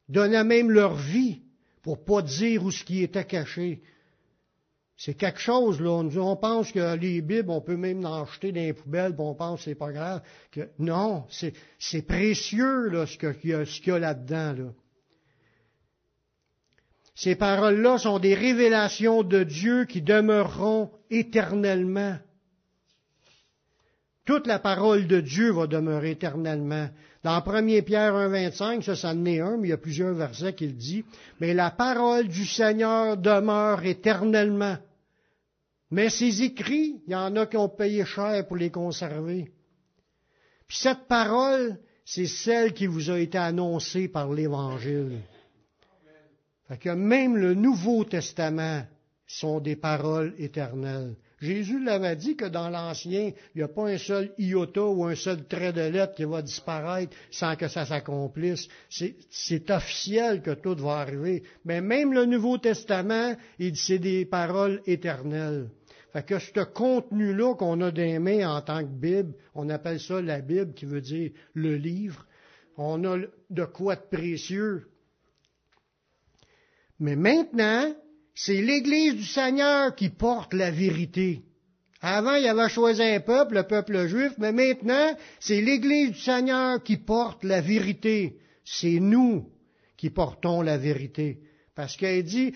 [0.09, 1.43] Donnaient même leur vie
[1.89, 3.81] pour pas dire où ce qui était caché.
[4.95, 5.89] C'est quelque chose, là.
[5.91, 9.35] On, pense que les Bibles, on peut même en jeter dans les poubelles, puis on
[9.35, 10.21] pense que c'est pas grave.
[10.53, 14.73] Que, non, c'est précieux, là, ce qu'il y a, a là-dedans, là.
[17.15, 22.19] Ces paroles-là sont des révélations de Dieu qui demeureront éternellement.
[24.29, 26.91] Toute la parole de Dieu va demeurer éternellement.
[27.23, 30.53] Dans 1 Pierre 1,25, ça, ça en est un, mais il y a plusieurs versets
[30.53, 31.05] qui le disent.
[31.41, 34.77] Mais la parole du Seigneur demeure éternellement.
[35.91, 39.51] Mais ces écrits, il y en a qui ont payé cher pour les conserver.
[40.67, 45.21] Puis cette parole, c'est celle qui vous a été annoncée par l'Évangile.
[46.69, 48.83] Fait que même le Nouveau Testament
[49.27, 51.17] sont des paroles éternelles.
[51.41, 55.15] Jésus l'avait dit que dans l'Ancien, il n'y a pas un seul iota ou un
[55.15, 58.69] seul trait de lettre qui va disparaître sans que ça s'accomplisse.
[58.89, 61.45] C'est officiel que tout va arriver.
[61.65, 63.37] Mais même le Nouveau Testament,
[63.75, 65.69] c'est des paroles éternelles.
[66.13, 70.21] Fait que ce contenu-là qu'on a des mains en tant que Bible, on appelle ça
[70.21, 72.27] la Bible, qui veut dire le livre.
[72.77, 73.19] On a
[73.51, 74.89] de quoi de précieux.
[76.99, 77.95] Mais maintenant,
[78.41, 81.43] c'est l'Église du Seigneur qui porte la vérité.
[82.01, 86.81] Avant, il avait choisi un peuple, le peuple juif, mais maintenant, c'est l'Église du Seigneur
[86.85, 88.39] qui porte la vérité.
[88.65, 89.51] C'est nous
[89.97, 91.41] qui portons la vérité.
[91.75, 92.55] Parce qu'il dit,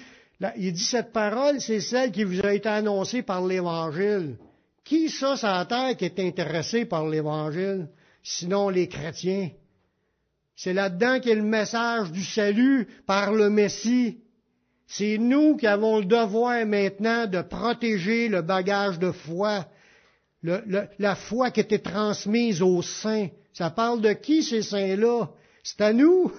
[0.57, 4.37] il dit cette parole, c'est celle qui vous a été annoncée par l'Évangile.
[4.85, 7.89] Qui ça, sur la terre, qui est intéressé par l'Évangile?
[8.23, 9.51] Sinon les chrétiens.
[10.55, 14.22] C'est là-dedans a le message du salut par le Messie.
[14.95, 19.65] C'est nous qui avons le devoir maintenant de protéger le bagage de foi,
[20.43, 23.29] la foi qui était transmise aux saints.
[23.55, 25.31] Ça parle de qui ces saints-là?
[25.63, 26.31] C'est à nous.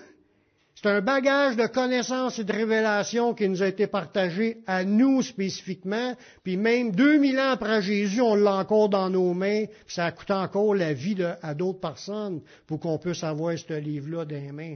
[0.75, 5.23] C'est un bagage de connaissances et de révélations qui nous a été partagé à nous
[5.23, 6.13] spécifiquement,
[6.43, 10.11] puis même 2000 ans après Jésus, on l'a encore dans nos mains, puis ça a
[10.11, 14.51] coûté encore la vie à d'autres personnes pour qu'on puisse avoir ce livre-là dans les
[14.51, 14.75] mains.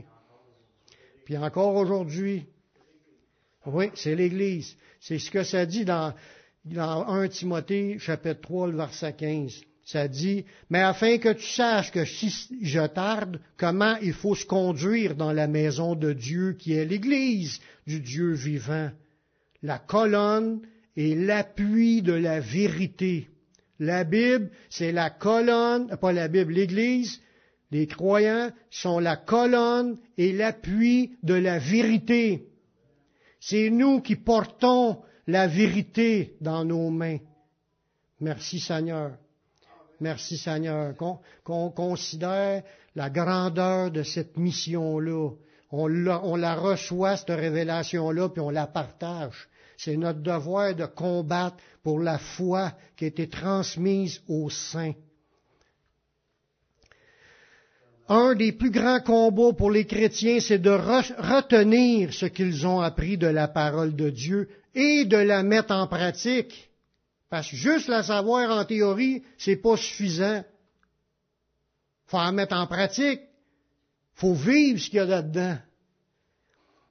[1.24, 2.46] Puis encore aujourd'hui,
[3.66, 4.76] oui, c'est l'Église.
[5.00, 6.14] C'est ce que ça dit dans,
[6.64, 9.60] dans 1 Timothée, chapitre 3, le verset 15.
[9.84, 14.44] Ça dit, mais afin que tu saches que si je tarde, comment il faut se
[14.44, 18.90] conduire dans la maison de Dieu qui est l'Église du Dieu vivant.
[19.62, 20.60] La colonne
[20.94, 23.28] et l'appui de la vérité.
[23.78, 27.22] La Bible, c'est la colonne, pas la Bible, l'Église,
[27.70, 32.47] les croyants sont la colonne et l'appui de la vérité.
[33.40, 37.18] C'est nous qui portons la vérité dans nos mains.
[38.20, 39.12] Merci Seigneur.
[40.00, 40.94] Merci Seigneur.
[41.44, 42.62] Qu'on considère
[42.94, 45.30] la grandeur de cette mission-là.
[45.70, 49.48] On la, on la reçoit, cette révélation-là, puis on la partage.
[49.76, 54.94] C'est notre devoir de combattre pour la foi qui a été transmise aux saints
[58.08, 63.18] un des plus grands combats pour les chrétiens, c'est de retenir ce qu'ils ont appris
[63.18, 66.70] de la parole de Dieu et de la mettre en pratique.
[67.28, 70.42] Parce que juste la savoir en théorie, c'est pas suffisant.
[72.06, 73.20] Faut en mettre en pratique.
[74.14, 75.58] Faut vivre ce qu'il y a là-dedans.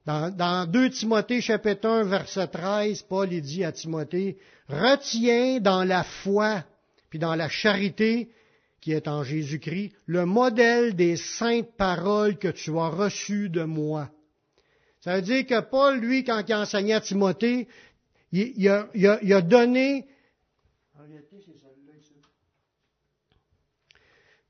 [0.05, 4.37] Dans, dans 2 Timothée chapitre 1 verset 13, Paul dit à Timothée,
[4.69, 6.63] retiens dans la foi,
[7.09, 8.29] puis dans la charité,
[8.81, 14.09] qui est en Jésus-Christ, le modèle des saintes paroles que tu as reçues de moi.
[15.01, 17.67] Ça veut dire que Paul, lui, quand il a enseigné à Timothée,
[18.31, 20.05] il, a, donné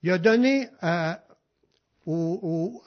[0.03, 1.23] il a donné à,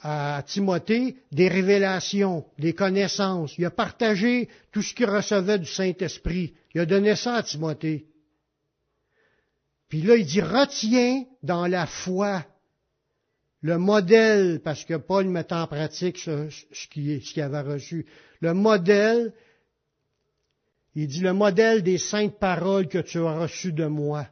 [0.01, 3.57] à, Timothée des révélations, des connaissances.
[3.57, 6.53] Il a partagé tout ce qu'il recevait du Saint-Esprit.
[6.73, 8.05] Il a donné ça à Timothée.
[9.91, 12.45] Puis là, il dit, retiens dans la foi
[13.61, 16.47] le modèle, parce que Paul met en pratique ce,
[16.89, 18.05] qu'il avait reçu.
[18.39, 19.33] Le modèle,
[20.95, 24.25] il dit le modèle des saintes paroles que tu as reçues de moi.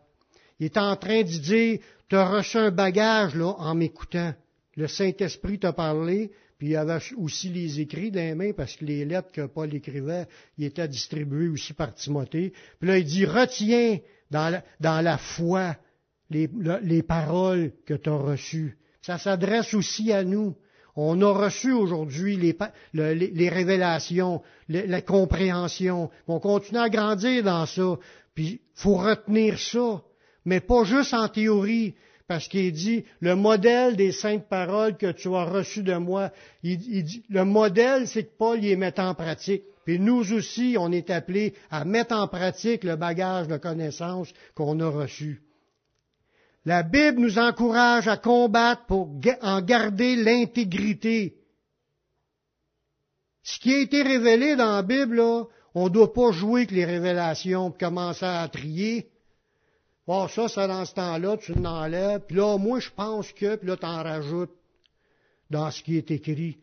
[0.61, 4.33] Il est en train de dire, tu as reçu un bagage là en m'écoutant.
[4.77, 8.85] Le Saint-Esprit t'a parlé, puis il avait aussi les écrits dans les mains, parce que
[8.85, 10.25] les lettres que Paul écrivait,
[10.57, 12.53] il étaient distribuées aussi par Timothée.
[12.79, 13.99] Puis là, il dit, retiens
[14.31, 15.75] dans la, foi
[16.29, 18.77] les, paroles que tu as reçues.
[19.01, 20.55] Ça s'adresse aussi à nous.
[20.95, 22.35] On a reçu aujourd'hui
[22.93, 26.09] les, révélations, la compréhension.
[26.27, 27.97] On continue à grandir dans ça.
[28.35, 30.01] Puis, faut retenir ça.
[30.45, 31.95] Mais pas juste en théorie,
[32.29, 36.29] parce qu'il dit, le modèle des saintes paroles que tu as reçues de moi,
[36.61, 39.63] il, dit, le modèle, c'est que Paul les met en pratique.
[39.87, 44.79] Et nous aussi, on est appelés à mettre en pratique le bagage de connaissances qu'on
[44.79, 45.41] a reçu.
[46.65, 49.09] La Bible nous encourage à combattre pour
[49.41, 51.33] en garder l'intégrité.
[53.41, 55.19] Ce qui a été révélé dans la Bible,
[55.73, 59.09] on ne doit pas jouer avec les révélations pour commencer à trier.
[60.09, 63.67] Bon, ça, c'est dans ce temps-là, tu l'enlèves, puis là, moi, je pense que, puis
[63.67, 64.55] là, tu en rajoutes
[65.51, 66.57] dans ce qui est écrit.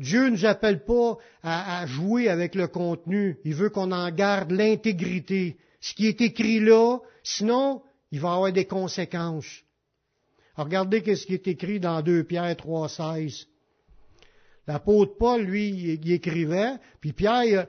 [0.00, 3.38] Dieu ne nous appelle pas à, jouer avec le contenu.
[3.44, 5.56] Il veut qu'on en garde l'intégrité.
[5.80, 9.62] Ce qui est écrit là, sinon, il va avoir des conséquences.
[10.56, 13.46] Regardez ce qui est écrit dans 2 Pierre 3,16.
[14.66, 17.68] L'apôtre Paul, lui, il, écrivait, puis Pierre,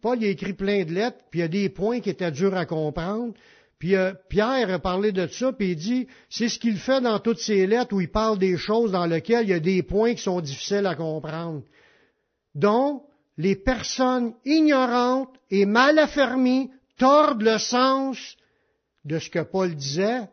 [0.00, 2.30] Paul il a écrit plein de lettres, puis il y a des points qui étaient
[2.30, 3.34] durs à comprendre.
[3.78, 7.18] Puis euh, Pierre a parlé de ça, puis il dit, c'est ce qu'il fait dans
[7.18, 10.14] toutes ses lettres où il parle des choses dans lesquelles il y a des points
[10.14, 11.62] qui sont difficiles à comprendre.
[12.54, 13.04] Donc,
[13.36, 18.36] les personnes ignorantes et mal affermies tordent le sens
[19.04, 20.28] de ce que Paul disait,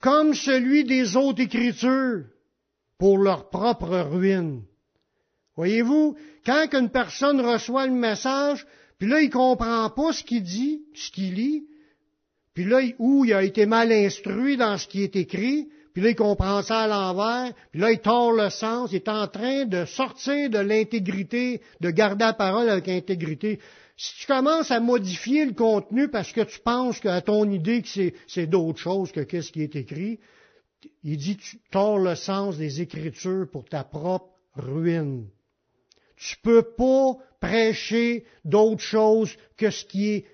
[0.00, 2.26] comme celui des autres Écritures,
[2.98, 4.62] pour leur propre ruine.
[5.56, 8.66] Voyez-vous, quand une personne reçoit le message,
[8.98, 11.64] puis là, il comprend pas ce qu'il dit, ce qu'il lit,
[12.54, 16.10] puis là, où il a été mal instruit dans ce qui est écrit, puis là,
[16.10, 19.64] il comprend ça à l'envers, puis là, il tord le sens, il est en train
[19.64, 23.60] de sortir de l'intégrité, de garder la parole avec intégrité.
[23.96, 28.12] Si tu commences à modifier le contenu parce que tu penses qu'à ton idée que
[28.26, 30.18] c'est d'autre chose que qu'est-ce qui est écrit,
[31.02, 35.28] il dit tu tords le sens des Écritures pour ta propre ruine.
[36.16, 40.24] Tu peux pas prêcher d'autre chose que ce qui est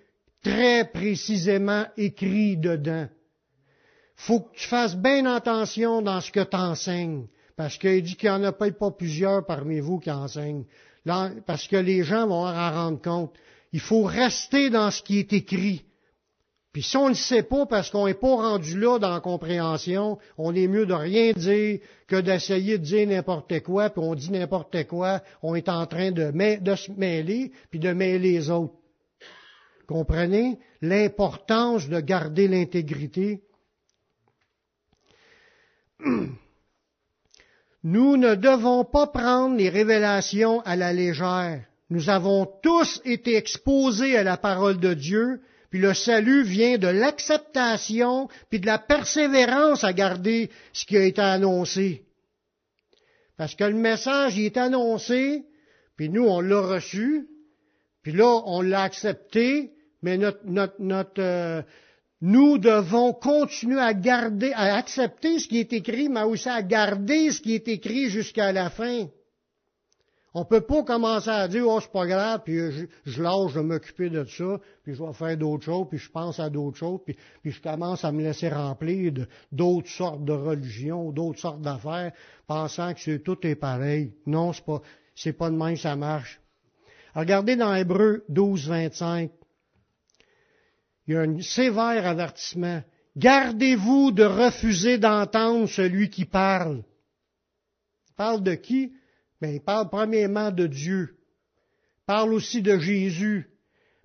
[0.43, 3.09] très précisément écrit dedans.
[4.17, 8.31] Faut que tu fasses bien attention dans ce que tu enseignes, parce qu'il dit qu'il
[8.31, 10.65] n'y en a pas plusieurs parmi vous qui enseignent,
[11.47, 13.35] parce que les gens vont en rendre compte.
[13.73, 15.85] Il faut rester dans ce qui est écrit.
[16.73, 20.19] Puis si on ne sait pas parce qu'on n'est pas rendu là dans la compréhension,
[20.39, 24.31] on est mieux de rien dire que d'essayer de dire n'importe quoi, puis on dit
[24.31, 26.33] n'importe quoi, on est en train de,
[26.75, 28.73] se mêler, puis de mêler les autres.
[29.87, 30.59] Comprenez?
[30.81, 33.43] L'importance de garder l'intégrité?
[37.85, 41.67] Nous ne devons pas prendre les révélations à la légère.
[41.91, 46.87] Nous avons tous été exposés à la parole de Dieu, puis le salut vient de
[46.87, 52.05] l'acceptation, puis de la persévérance à garder ce qui a été annoncé.
[53.39, 55.47] Parce que le message il est annoncé,
[55.97, 57.27] puis nous on l'a reçu,
[58.03, 61.63] puis là, on l'a accepté, mais notre, notre, notre, euh,
[62.21, 67.31] nous devons continuer à garder, à accepter ce qui est écrit, mais aussi à garder
[67.31, 69.07] ce qui est écrit jusqu'à la fin.
[70.35, 73.61] On peut pas commencer à dire, oh, c'est pas grave, puis je, je lâche de
[73.61, 77.01] m'occuper de ça, puis je vais faire d'autres choses, puis je pense à d'autres choses,
[77.05, 79.13] puis, puis, je commence à me laisser remplir
[79.51, 82.13] d'autres sortes de religions, d'autres sortes d'affaires,
[82.47, 84.15] pensant que c'est, tout est pareil.
[84.25, 84.81] Non, c'est pas,
[85.15, 86.41] c'est pas de même ça marche.
[87.15, 89.31] Regardez dans Hébreu 12, 25.
[91.07, 92.83] Il y a un sévère avertissement.
[93.17, 96.83] Gardez-vous de refuser d'entendre celui qui parle.
[98.17, 98.93] Parle de qui?
[99.43, 101.17] Ben, il parle premièrement de Dieu.
[101.17, 103.49] Il parle aussi de Jésus.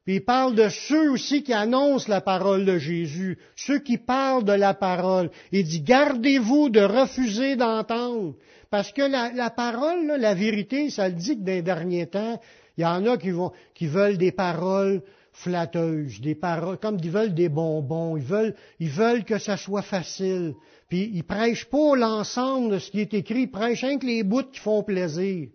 [0.04, 4.45] Puis il parle de ceux aussi qui annoncent la parole de Jésus, ceux qui parlent
[4.45, 5.30] de la parole.
[5.52, 8.34] Il dit, gardez-vous de refuser d'entendre.
[8.71, 12.41] Parce que la, la parole, la vérité, ça le dit que dans les derniers temps,
[12.76, 15.04] il y en a qui, vont, qui veulent des paroles
[15.38, 19.84] flatteuses, des paroles, comme ils veulent des bonbons, ils veulent, ils veulent que ça soit
[19.84, 20.56] facile.
[20.89, 24.23] Puis ils prêchent pas l'ensemble de ce qui est écrit, ils prêchent rien que les
[24.23, 25.50] bouts qui font plaisir.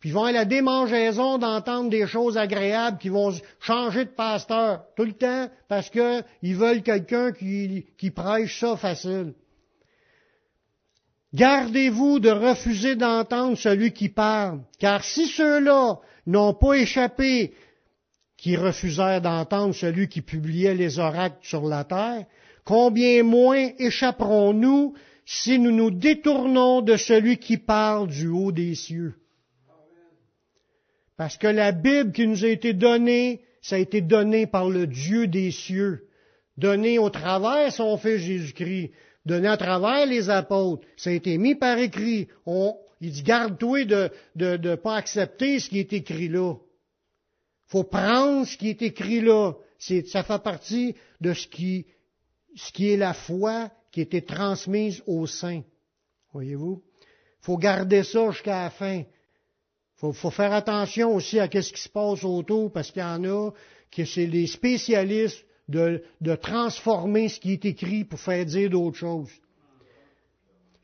[0.00, 4.82] Puis ils vont à la démangeaison d'entendre des choses agréables qui vont changer de pasteur
[4.96, 9.34] tout le temps parce qu'ils veulent quelqu'un qui, qui prêche ça facile.
[11.32, 17.54] Gardez-vous de refuser d'entendre celui qui parle, car si ceux-là n'ont pas échappé,
[18.42, 22.26] qui refusèrent d'entendre celui qui publiait les oracles sur la terre,
[22.64, 29.14] combien moins échapperons-nous si nous nous détournons de celui qui parle du haut des cieux?
[31.16, 34.88] Parce que la Bible qui nous a été donnée, ça a été donné par le
[34.88, 36.08] Dieu des cieux,
[36.58, 38.90] donné au travers son Fils Jésus-Christ
[39.24, 40.84] donné à travers les apôtres.
[40.96, 42.26] Ça a été mis par écrit.
[42.44, 46.54] On, il dit, garde-toi de ne de, pas accepter ce qui est écrit là.
[47.72, 49.54] Faut prendre ce qui est écrit là.
[49.78, 51.86] ça fait partie de ce qui,
[52.54, 55.62] ce qui est la foi qui a été transmise au sein.
[56.34, 56.82] Voyez-vous?
[57.40, 59.04] faut garder ça jusqu'à la fin.
[59.96, 63.24] faut, faut faire attention aussi à ce qui se passe autour, parce qu'il y en
[63.24, 63.50] a
[63.90, 66.04] qui c'est les spécialistes de,
[66.42, 69.32] transformer ce qui est écrit pour faire dire d'autres choses.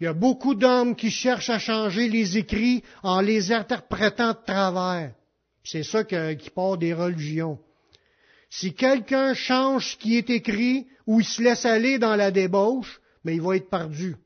[0.00, 4.38] Il y a beaucoup d'hommes qui cherchent à changer les écrits en les interprétant de
[4.46, 5.12] travers.
[5.70, 7.58] C'est ça qui part des religions.
[8.48, 13.02] Si quelqu'un change ce qui est écrit ou il se laisse aller dans la débauche,
[13.22, 14.16] mais il va être perdu.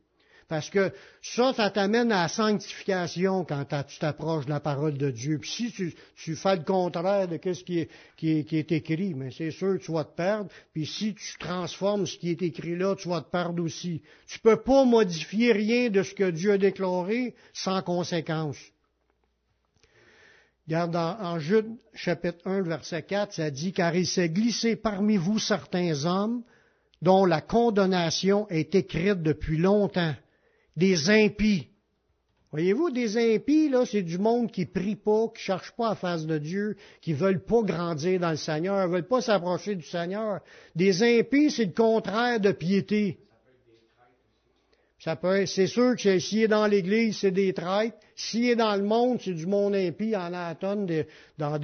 [0.47, 5.11] Parce que ça, ça t'amène à la sanctification quand tu t'approches de la parole de
[5.11, 5.39] Dieu.
[5.41, 9.83] Puis si tu, fais le contraire de ce qui est, écrit, mais c'est sûr que
[9.83, 10.49] tu vas te perdre.
[10.73, 14.01] Puis si tu transformes ce qui est écrit là, tu vas te perdre aussi.
[14.29, 18.59] Tu peux pas modifier rien de ce que Dieu a déclaré sans conséquence.
[20.67, 25.41] Regarde en Jude chapitre 1, verset 4, ça dit, car il s'est glissé parmi vous
[25.41, 26.43] certains hommes
[27.01, 30.15] dont la condamnation est écrite depuis longtemps
[30.77, 31.69] des impies.
[32.53, 36.27] Voyez-vous, des impies, là, c'est du monde qui prie pas, qui cherche pas à face
[36.27, 40.41] de Dieu, qui veulent pas grandir dans le Seigneur, veulent pas s'approcher du Seigneur.
[40.77, 43.19] Des impies, c'est le contraire de piété.
[45.03, 47.97] Ça peut c'est sûr que s'il est dans l'Église, c'est des traîtres.
[48.15, 51.09] S'il est dans le monde, c'est du monde impie, en a dans des,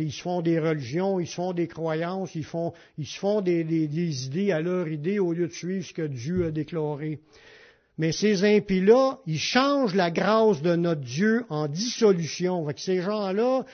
[0.01, 4.51] ils se font des religions, ils se font des croyances, ils, se font des idées
[4.51, 7.20] à leur idée au lieu de suivre ce que Dieu a déclaré.
[7.99, 12.64] Mais ces impies-là, ils changent la grâce de notre Dieu en dissolution.
[12.64, 13.64] Fait que ces gens-là,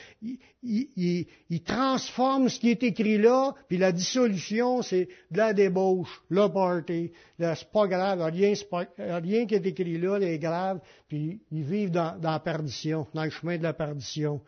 [0.63, 1.27] ils,
[1.63, 7.13] transforment ce qui est écrit là, puis la dissolution, c'est de la débauche, le party.
[7.39, 8.55] C'est pas grave, rien,
[8.99, 13.25] rien qui est écrit là est grave, puis ils vivent dans, dans la perdition, dans
[13.25, 14.41] le chemin de la perdition.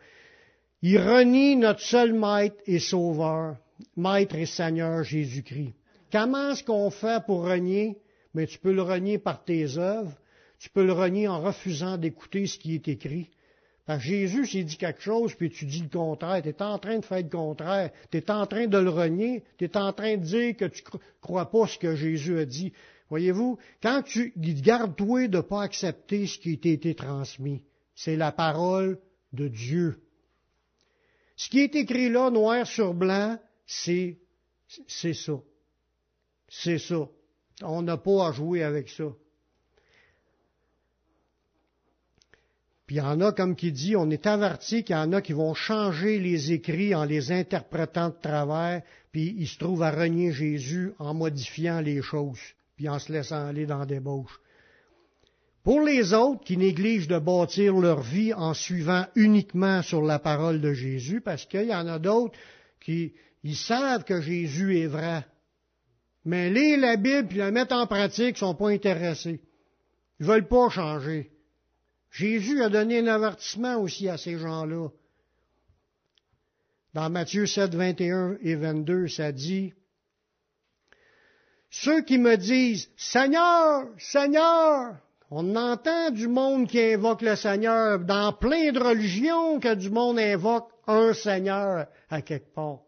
[0.81, 3.57] Ils renient notre seul maître et sauveur,
[3.95, 5.73] maître et seigneur Jésus-Christ.
[6.11, 7.97] Comment est-ce qu'on fait pour renier?
[8.37, 10.15] Mais tu peux le renier par tes œuvres,
[10.59, 13.31] tu peux le renier en refusant d'écouter ce qui est écrit.
[13.87, 16.77] Parce que Jésus s'il dit quelque chose, puis tu dis le contraire, tu es en
[16.77, 19.91] train de faire le contraire, tu es en train de le renier, tu es en
[19.91, 22.73] train de dire que tu ne crois pas ce que Jésus a dit.
[23.09, 27.63] Voyez-vous, quand tu garde-toi de ne pas accepter ce qui t'a été transmis,
[27.95, 28.99] c'est la parole
[29.33, 29.99] de Dieu.
[31.37, 34.19] Ce qui est écrit là, noir sur blanc, c'est,
[34.85, 35.39] c'est ça.
[36.47, 37.09] C'est ça.
[37.63, 39.05] On n'a pas à jouer avec ça.
[42.87, 45.21] Puis il y en a, comme qui dit, on est averti qu'il y en a
[45.21, 48.81] qui vont changer les écrits en les interprétant de travers,
[49.11, 52.39] puis ils se trouvent à renier Jésus en modifiant les choses,
[52.77, 54.39] puis en se laissant aller dans des bauches.
[55.63, 60.61] Pour les autres qui négligent de bâtir leur vie en suivant uniquement sur la parole
[60.61, 62.37] de Jésus, parce qu'il y en a d'autres
[62.79, 63.13] qui
[63.53, 65.25] savent que Jésus est vrai,
[66.27, 69.39] mais lire la Bible et la mettre en pratique ne sont pas intéressés.
[70.19, 71.31] Ils veulent pas changer.
[72.11, 74.89] Jésus a donné un avertissement aussi à ces gens-là.
[76.93, 79.73] Dans Matthieu 7, 21 et 22, ça dit,
[81.69, 84.97] Ceux qui me disent, Seigneur, Seigneur,
[85.31, 90.19] on entend du monde qui invoque le Seigneur, dans plein de religions que du monde
[90.19, 92.79] invoque un Seigneur à quelque part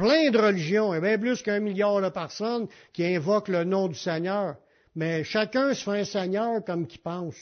[0.00, 3.94] plein de religions, et bien plus qu'un milliard de personnes qui invoquent le nom du
[3.94, 4.56] Seigneur.
[4.96, 7.36] Mais chacun se fait un Seigneur comme qu'il pense.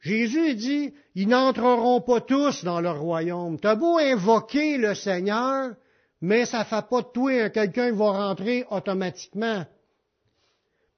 [0.00, 3.60] Jésus dit, ils n'entreront pas tous dans le royaume.
[3.60, 5.74] T'as beau invoquer le Seigneur,
[6.20, 9.64] mais ça fait pas de toi quelqu'un va rentrer automatiquement.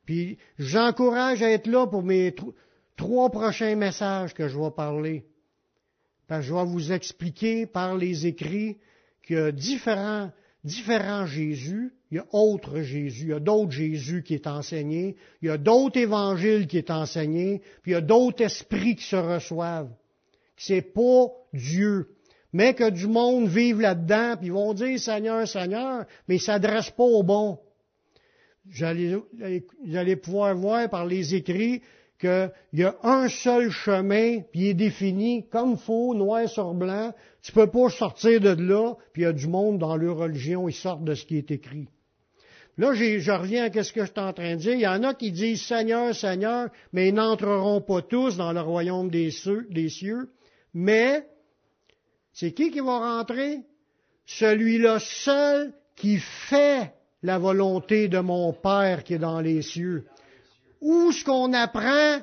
[0.07, 2.35] Puis j'encourage à être là pour mes
[2.97, 5.27] trois prochains messages que je vais parler.
[6.27, 8.79] Parce que je vais vous expliquer par les écrits
[9.27, 10.31] qu'il y a différents
[10.65, 15.17] différents Jésus, il y a autre Jésus, il y a d'autres Jésus qui est enseigné,
[15.43, 19.05] il y a d'autres évangiles qui est enseigné, puis il y a d'autres esprits qui
[19.05, 19.93] se reçoivent.
[20.57, 22.09] C'est pas Dieu,
[22.53, 26.91] mais que du monde vive là-dedans, puis ils vont dire Seigneur, Seigneur, mais ils s'adressent
[26.91, 27.59] pas au bon.
[28.67, 28.85] Vous
[29.97, 31.83] allez pouvoir voir par les écrits
[32.19, 37.13] qu'il y a un seul chemin, puis il est défini comme faux, noir sur blanc.
[37.45, 40.69] Tu peux pas sortir de là, puis il y a du monde dans leur religion,
[40.69, 41.89] ils sortent de ce qui est écrit.
[42.77, 44.75] Là, je reviens à ce que je suis en train de dire.
[44.75, 48.61] Il y en a qui disent Seigneur, Seigneur, mais ils n'entreront pas tous dans le
[48.61, 50.33] royaume des cieux.
[50.73, 51.25] Mais,
[52.33, 53.61] c'est qui qui va rentrer?
[54.27, 60.07] Celui-là seul qui fait la volonté de mon Père qui est dans les cieux
[60.85, 62.21] où ce qu'on apprend,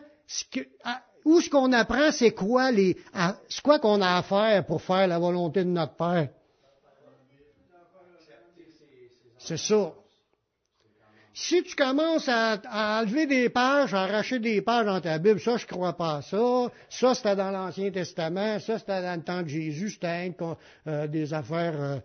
[1.26, 2.98] où ce qu'on apprend, c'est quoi les,
[3.50, 6.30] c'est quoi qu'on a à faire pour faire la volonté de notre Père?
[9.38, 9.94] C'est ça.
[11.34, 12.60] Si tu commences à,
[13.00, 16.22] enlever des pages, à arracher des pages dans ta Bible, ça, je crois pas à
[16.22, 16.72] ça.
[16.90, 18.60] Ça, c'était dans l'Ancien Testament.
[18.60, 19.92] Ça, c'était dans le temps de Jésus.
[19.92, 20.36] C'était
[20.88, 22.00] euh, des affaires euh,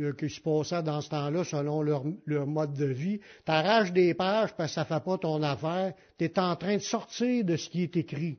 [0.00, 2.04] euh, qui se passaient dans ce temps-là selon leur,
[2.46, 3.20] mode de vie.
[3.46, 5.94] Tu arraches des pages parce que ça fait pas ton affaire.
[6.18, 8.38] Tu es en train de sortir de ce qui est écrit.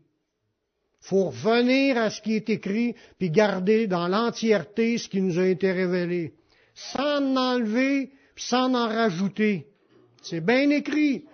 [0.99, 5.45] faut revenir à ce qui est écrit puis garder dans l'entièreté ce qui nous a
[5.45, 6.33] été révélé.
[6.73, 9.69] sans en enlever, puis sans en rajouter.
[10.21, 11.25] C'est bien écrit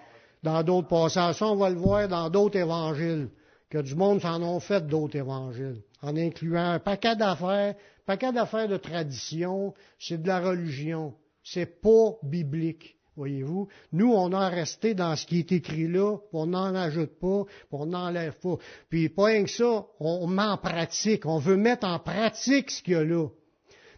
[0.43, 1.41] dans d'autres passages.
[1.41, 3.29] on va le voir dans d'autres évangiles,
[3.69, 7.75] que du monde s'en ont fait d'autres évangiles, en incluant un paquet d'affaires,
[8.05, 11.13] paquet d'affaires de tradition, c'est de la religion.
[11.43, 12.95] C'est pas biblique.
[13.17, 17.43] Voyez-vous, nous, on a resté dans ce qui est écrit là, on n'en ajoute pas,
[17.71, 18.57] on n'enlève pas.
[18.89, 22.83] Puis pas rien que ça, on met en pratique, on veut mettre en pratique ce
[22.83, 23.27] qu'il y a là.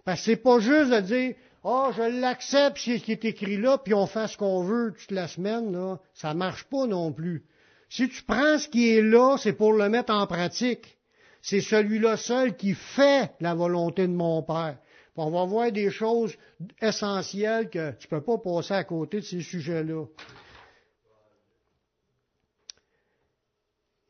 [0.05, 1.35] Parce que c'est pas juste de dire,
[1.67, 4.93] oh, je l'accepte, c'est ce qui est écrit là, puis on fait ce qu'on veut
[4.97, 5.99] toute la semaine, là.
[6.13, 7.45] Ça marche pas non plus.
[7.89, 10.97] Si tu prends ce qui est là, c'est pour le mettre en pratique.
[11.41, 14.77] C'est celui-là seul qui fait la volonté de mon Père
[15.17, 16.37] on va voir des choses
[16.79, 20.05] essentielles que tu peux pas passer à côté de ces sujets-là.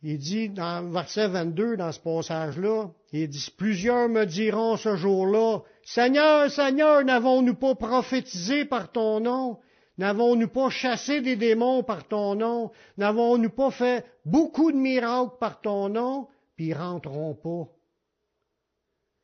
[0.04, 5.62] Il dit dans verset 22, dans ce passage-là, il dit, plusieurs me diront ce jour-là,
[5.88, 9.58] Seigneur, Seigneur, n'avons-nous pas prophétisé par ton nom?
[9.98, 12.72] N'avons-nous pas chassé des démons par ton nom?
[12.98, 16.28] N'avons-nous pas fait beaucoup de miracles par ton nom?
[16.58, 17.72] Puis ils rentreront pas.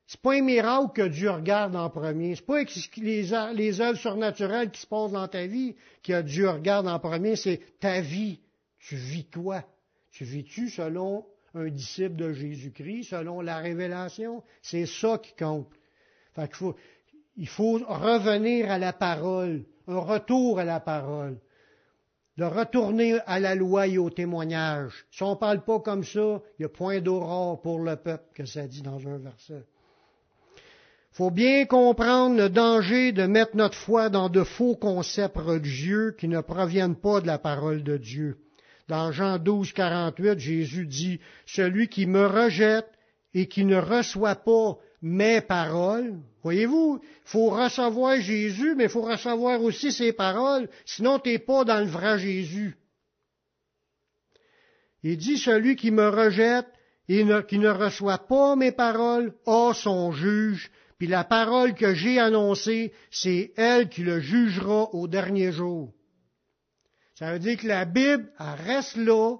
[0.08, 2.38] C'est pas un miracle que Dieu regarde en premier.
[2.38, 2.64] C'est pas
[2.96, 3.34] les,
[3.82, 7.36] œuvres surnaturelles qui se passent dans ta vie que Dieu regarde en premier.
[7.36, 8.40] C'est ta vie.
[8.80, 9.66] Tu vis quoi?
[10.12, 14.44] Tu vis-tu selon un disciple de Jésus-Christ, selon la révélation?
[14.62, 15.68] C'est ça qui compte.
[16.36, 16.76] Qu'il faut,
[17.38, 21.38] il faut revenir à la parole, un retour à la parole,
[22.38, 25.06] de retourner à la loi et au témoignage.
[25.12, 28.26] Si on ne parle pas comme ça, il n'y a point d'aurore pour le peuple,
[28.34, 29.66] que ça dit dans un verset
[31.14, 36.28] faut bien comprendre le danger de mettre notre foi dans de faux concepts religieux qui
[36.28, 38.40] ne proviennent pas de la parole de Dieu.
[38.88, 42.90] Dans Jean 12, 48, Jésus dit, Celui qui me rejette
[43.36, 49.62] et qui ne reçoit pas mes paroles, voyez-vous, faut recevoir Jésus, mais il faut recevoir
[49.62, 52.78] aussi ses paroles, sinon tu n'es pas dans le vrai Jésus.
[55.04, 56.68] Il dit, Celui qui me rejette
[57.10, 62.18] et qui ne reçoit pas mes paroles a son juge, puis la parole que j'ai
[62.18, 65.92] annoncée, c'est elle qui le jugera au dernier jour.
[67.16, 69.36] Ça veut dire que la Bible, reste là,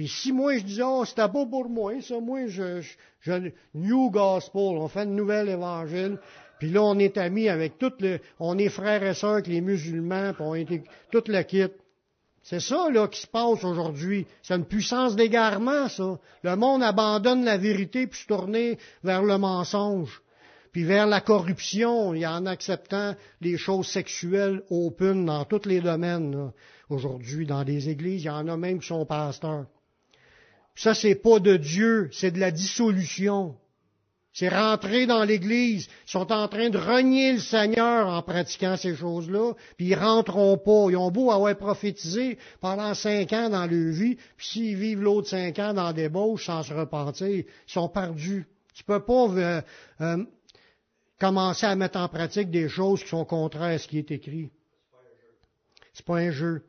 [0.00, 2.80] puis si moi je dis, oh, c'était pas pour moi, ça, moi, je,
[3.20, 6.16] je, New Gospel, on fait une nouvelle évangile,
[6.58, 9.60] puis là, on est amis avec toutes les, on est frères et sœurs avec les
[9.60, 11.66] musulmans, puis on est tout le kit.
[12.42, 14.26] C'est ça, là, qui se passe aujourd'hui.
[14.40, 16.18] C'est une puissance d'égarement, ça.
[16.44, 18.56] Le monde abandonne la vérité puis se tourne
[19.04, 20.22] vers le mensonge
[20.72, 26.52] puis vers la corruption, en acceptant les choses sexuelles open dans tous les domaines.
[26.88, 29.66] Aujourd'hui, dans des églises, il y en a même qui sont pasteurs.
[30.74, 33.56] Ça, c'est pas de Dieu, c'est de la dissolution.
[34.32, 35.88] C'est rentrer dans l'Église.
[36.06, 40.56] Ils sont en train de renier le Seigneur en pratiquant ces choses-là, puis ils rentreront
[40.56, 40.86] pas.
[40.88, 45.28] Ils ont beau avoir prophétisé pendant cinq ans dans leur vie, puis s'ils vivent l'autre
[45.28, 48.46] cinq ans dans des bauches sans se repentir, ils sont perdus.
[48.72, 49.62] Tu peux pas euh,
[50.00, 50.24] euh,
[51.18, 54.48] commencer à mettre en pratique des choses qui sont contraires à ce qui est écrit.
[55.92, 56.62] C'est pas un jeu.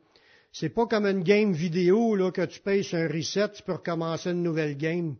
[0.52, 4.30] C'est pas comme une game vidéo là, que tu payes un reset, tu peux recommencer
[4.30, 5.16] une nouvelle game.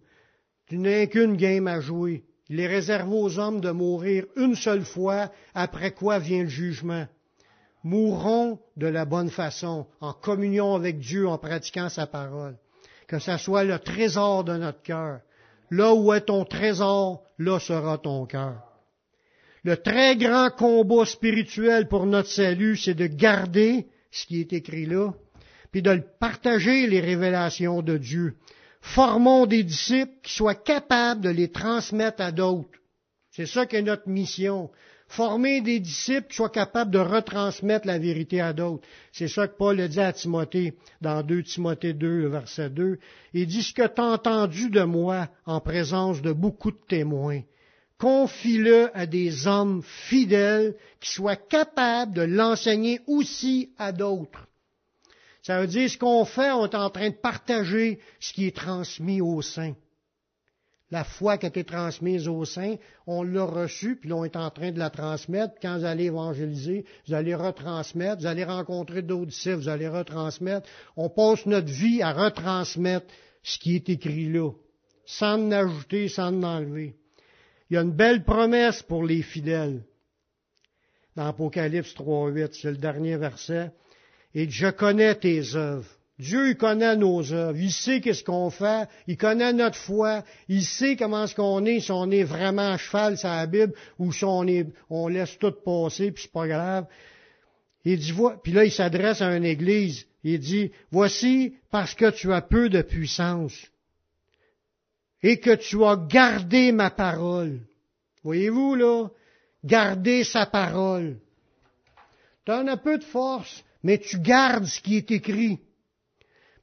[0.66, 2.24] Tu n'as qu'une game à jouer.
[2.50, 7.06] Il est réservé aux hommes de mourir une seule fois, après quoi vient le jugement.
[7.82, 12.56] Mourrons de la bonne façon, en communion avec Dieu, en pratiquant sa parole.
[13.08, 15.20] Que ça soit le trésor de notre cœur.
[15.70, 18.62] Là où est ton trésor, là sera ton cœur.
[19.64, 24.86] Le très grand combat spirituel pour notre salut, c'est de garder ce qui est écrit
[24.86, 25.12] là,
[25.72, 28.36] puis de partager les révélations de Dieu.
[28.80, 32.78] Formons des disciples qui soient capables de les transmettre à d'autres.
[33.30, 34.70] C'est ça qui est notre mission.
[35.08, 38.86] Former des disciples qui soient capables de retransmettre la vérité à d'autres.
[39.12, 42.98] C'est ça que Paul a dit à Timothée dans 2 Timothée 2, verset 2.
[43.32, 47.42] Il dit ce que tu as entendu de moi en présence de beaucoup de témoins
[48.02, 54.48] confie-le à des hommes fidèles qui soient capables de l'enseigner aussi à d'autres.
[55.43, 58.57] Ça veut dire ce qu'on fait, on est en train de partager ce qui est
[58.57, 59.74] transmis au sein.
[60.93, 62.76] La foi qui a été transmise au sein,
[63.07, 65.55] on l'a reçue, puis on est en train de la transmettre.
[65.61, 70.68] Quand vous allez évangéliser, vous allez retransmettre, vous allez rencontrer d'autres disciples, vous allez retransmettre.
[70.97, 73.07] On passe notre vie à retransmettre
[73.43, 74.51] ce qui est écrit là,
[75.07, 76.95] sans en ajouter, sans en enlever.
[77.70, 79.82] Il y a une belle promesse pour les fidèles.
[81.16, 83.72] Dans Apocalypse 3.8, c'est le dernier verset.
[84.34, 85.88] Et je connais tes œuvres.
[86.18, 90.62] Dieu, il connaît nos œuvres, il sait qu'est-ce qu'on fait, il connaît notre foi, il
[90.62, 94.12] sait comment ce qu'on est, si on est vraiment à cheval sur la Bible ou
[94.12, 96.86] si on, est, on laisse tout passer, puis c'est pas grave.
[97.84, 98.14] Il dit,
[98.44, 100.06] puis là, il s'adresse à une église.
[100.22, 103.66] Il dit, voici parce que tu as peu de puissance
[105.22, 107.58] et que tu as gardé ma parole.
[108.22, 109.08] Voyez-vous, là,
[109.64, 111.18] garder sa parole.
[112.44, 115.58] Tu en as peu de force, mais tu gardes ce qui est écrit.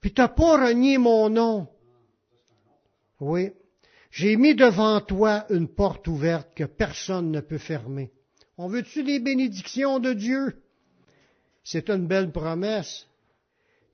[0.01, 1.67] Puis tu n'as pas renié mon nom.
[3.20, 3.51] Oui.
[4.11, 8.11] J'ai mis devant toi une porte ouverte que personne ne peut fermer.
[8.57, 10.63] On veut-tu des bénédictions de Dieu?
[11.63, 13.09] C'est une belle promesse.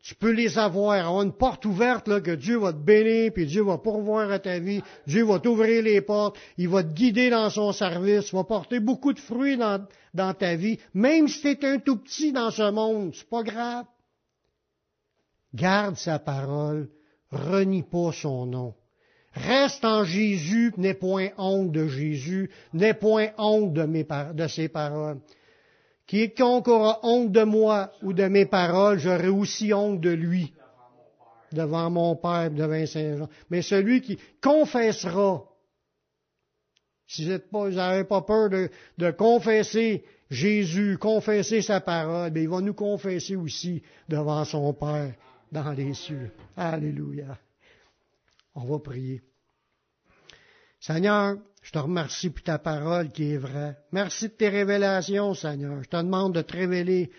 [0.06, 3.48] Tu peux les avoir, avoir une porte ouverte là, que Dieu va te bénir, puis
[3.48, 7.32] Dieu va pourvoir à ta vie, Dieu va t'ouvrir les portes, il va te guider
[7.32, 11.66] dans son service, il va porter beaucoup de fruits dans, ta vie, même si tu
[11.66, 13.86] es un tout petit dans ce monde, c'est pas grave.
[15.56, 16.88] Garde sa parole,
[17.32, 18.76] renie pas son nom.
[19.34, 25.20] Reste en Jésus, n'aie point honte de Jésus, n'aie point honte de ses paroles.
[26.08, 30.54] Quiconque aura honte de moi ou de mes paroles, j'aurai aussi honte de lui
[31.52, 33.30] devant mon Père, devant Saint-Jean.
[33.50, 35.44] Mais celui qui confessera,
[37.08, 42.74] si vous n'avez pas peur de, confesser Jésus, confesser sa parole, bien, il va nous
[42.74, 45.14] confesser aussi devant son Père
[45.52, 46.32] dans les cieux.
[46.58, 47.38] Alléluia.
[48.54, 49.22] On va prier.
[50.80, 53.76] Seigneur, je te remercie pour ta parole qui est vraie.
[53.92, 55.82] Merci de tes révélations, Seigneur.
[55.82, 57.10] Je te demande de te révéler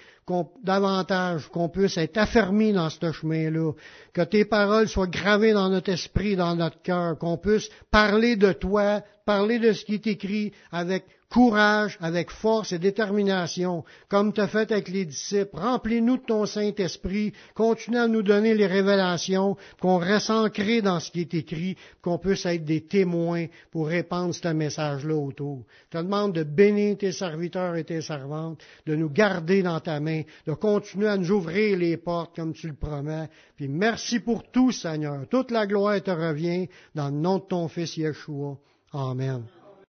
[0.62, 3.72] davantage, qu'on puisse être affermi dans ce chemin-là,
[4.12, 8.52] que tes paroles soient gravées dans notre esprit, dans notre cœur, qu'on puisse parler de
[8.52, 14.40] toi, parler de ce qui est écrit avec courage, avec force et détermination, comme tu
[14.40, 15.56] as fait avec les disciples.
[15.56, 21.10] Remplis-nous de ton Saint-Esprit, continue à nous donner les révélations, qu'on reste ancré dans ce
[21.10, 25.64] qui est écrit, qu'on puisse être des témoins pour répandre ce message-là autour.
[25.92, 30.00] Je te demande de bénir tes serviteurs et tes servantes, de nous garder dans ta
[30.00, 33.28] main, de continuer à nous ouvrir les portes comme tu le promets.
[33.56, 35.26] Puis merci pour tout, Seigneur.
[35.28, 38.58] Toute la gloire te revient dans le nom de ton Fils Yeshua.
[38.92, 39.44] Amen.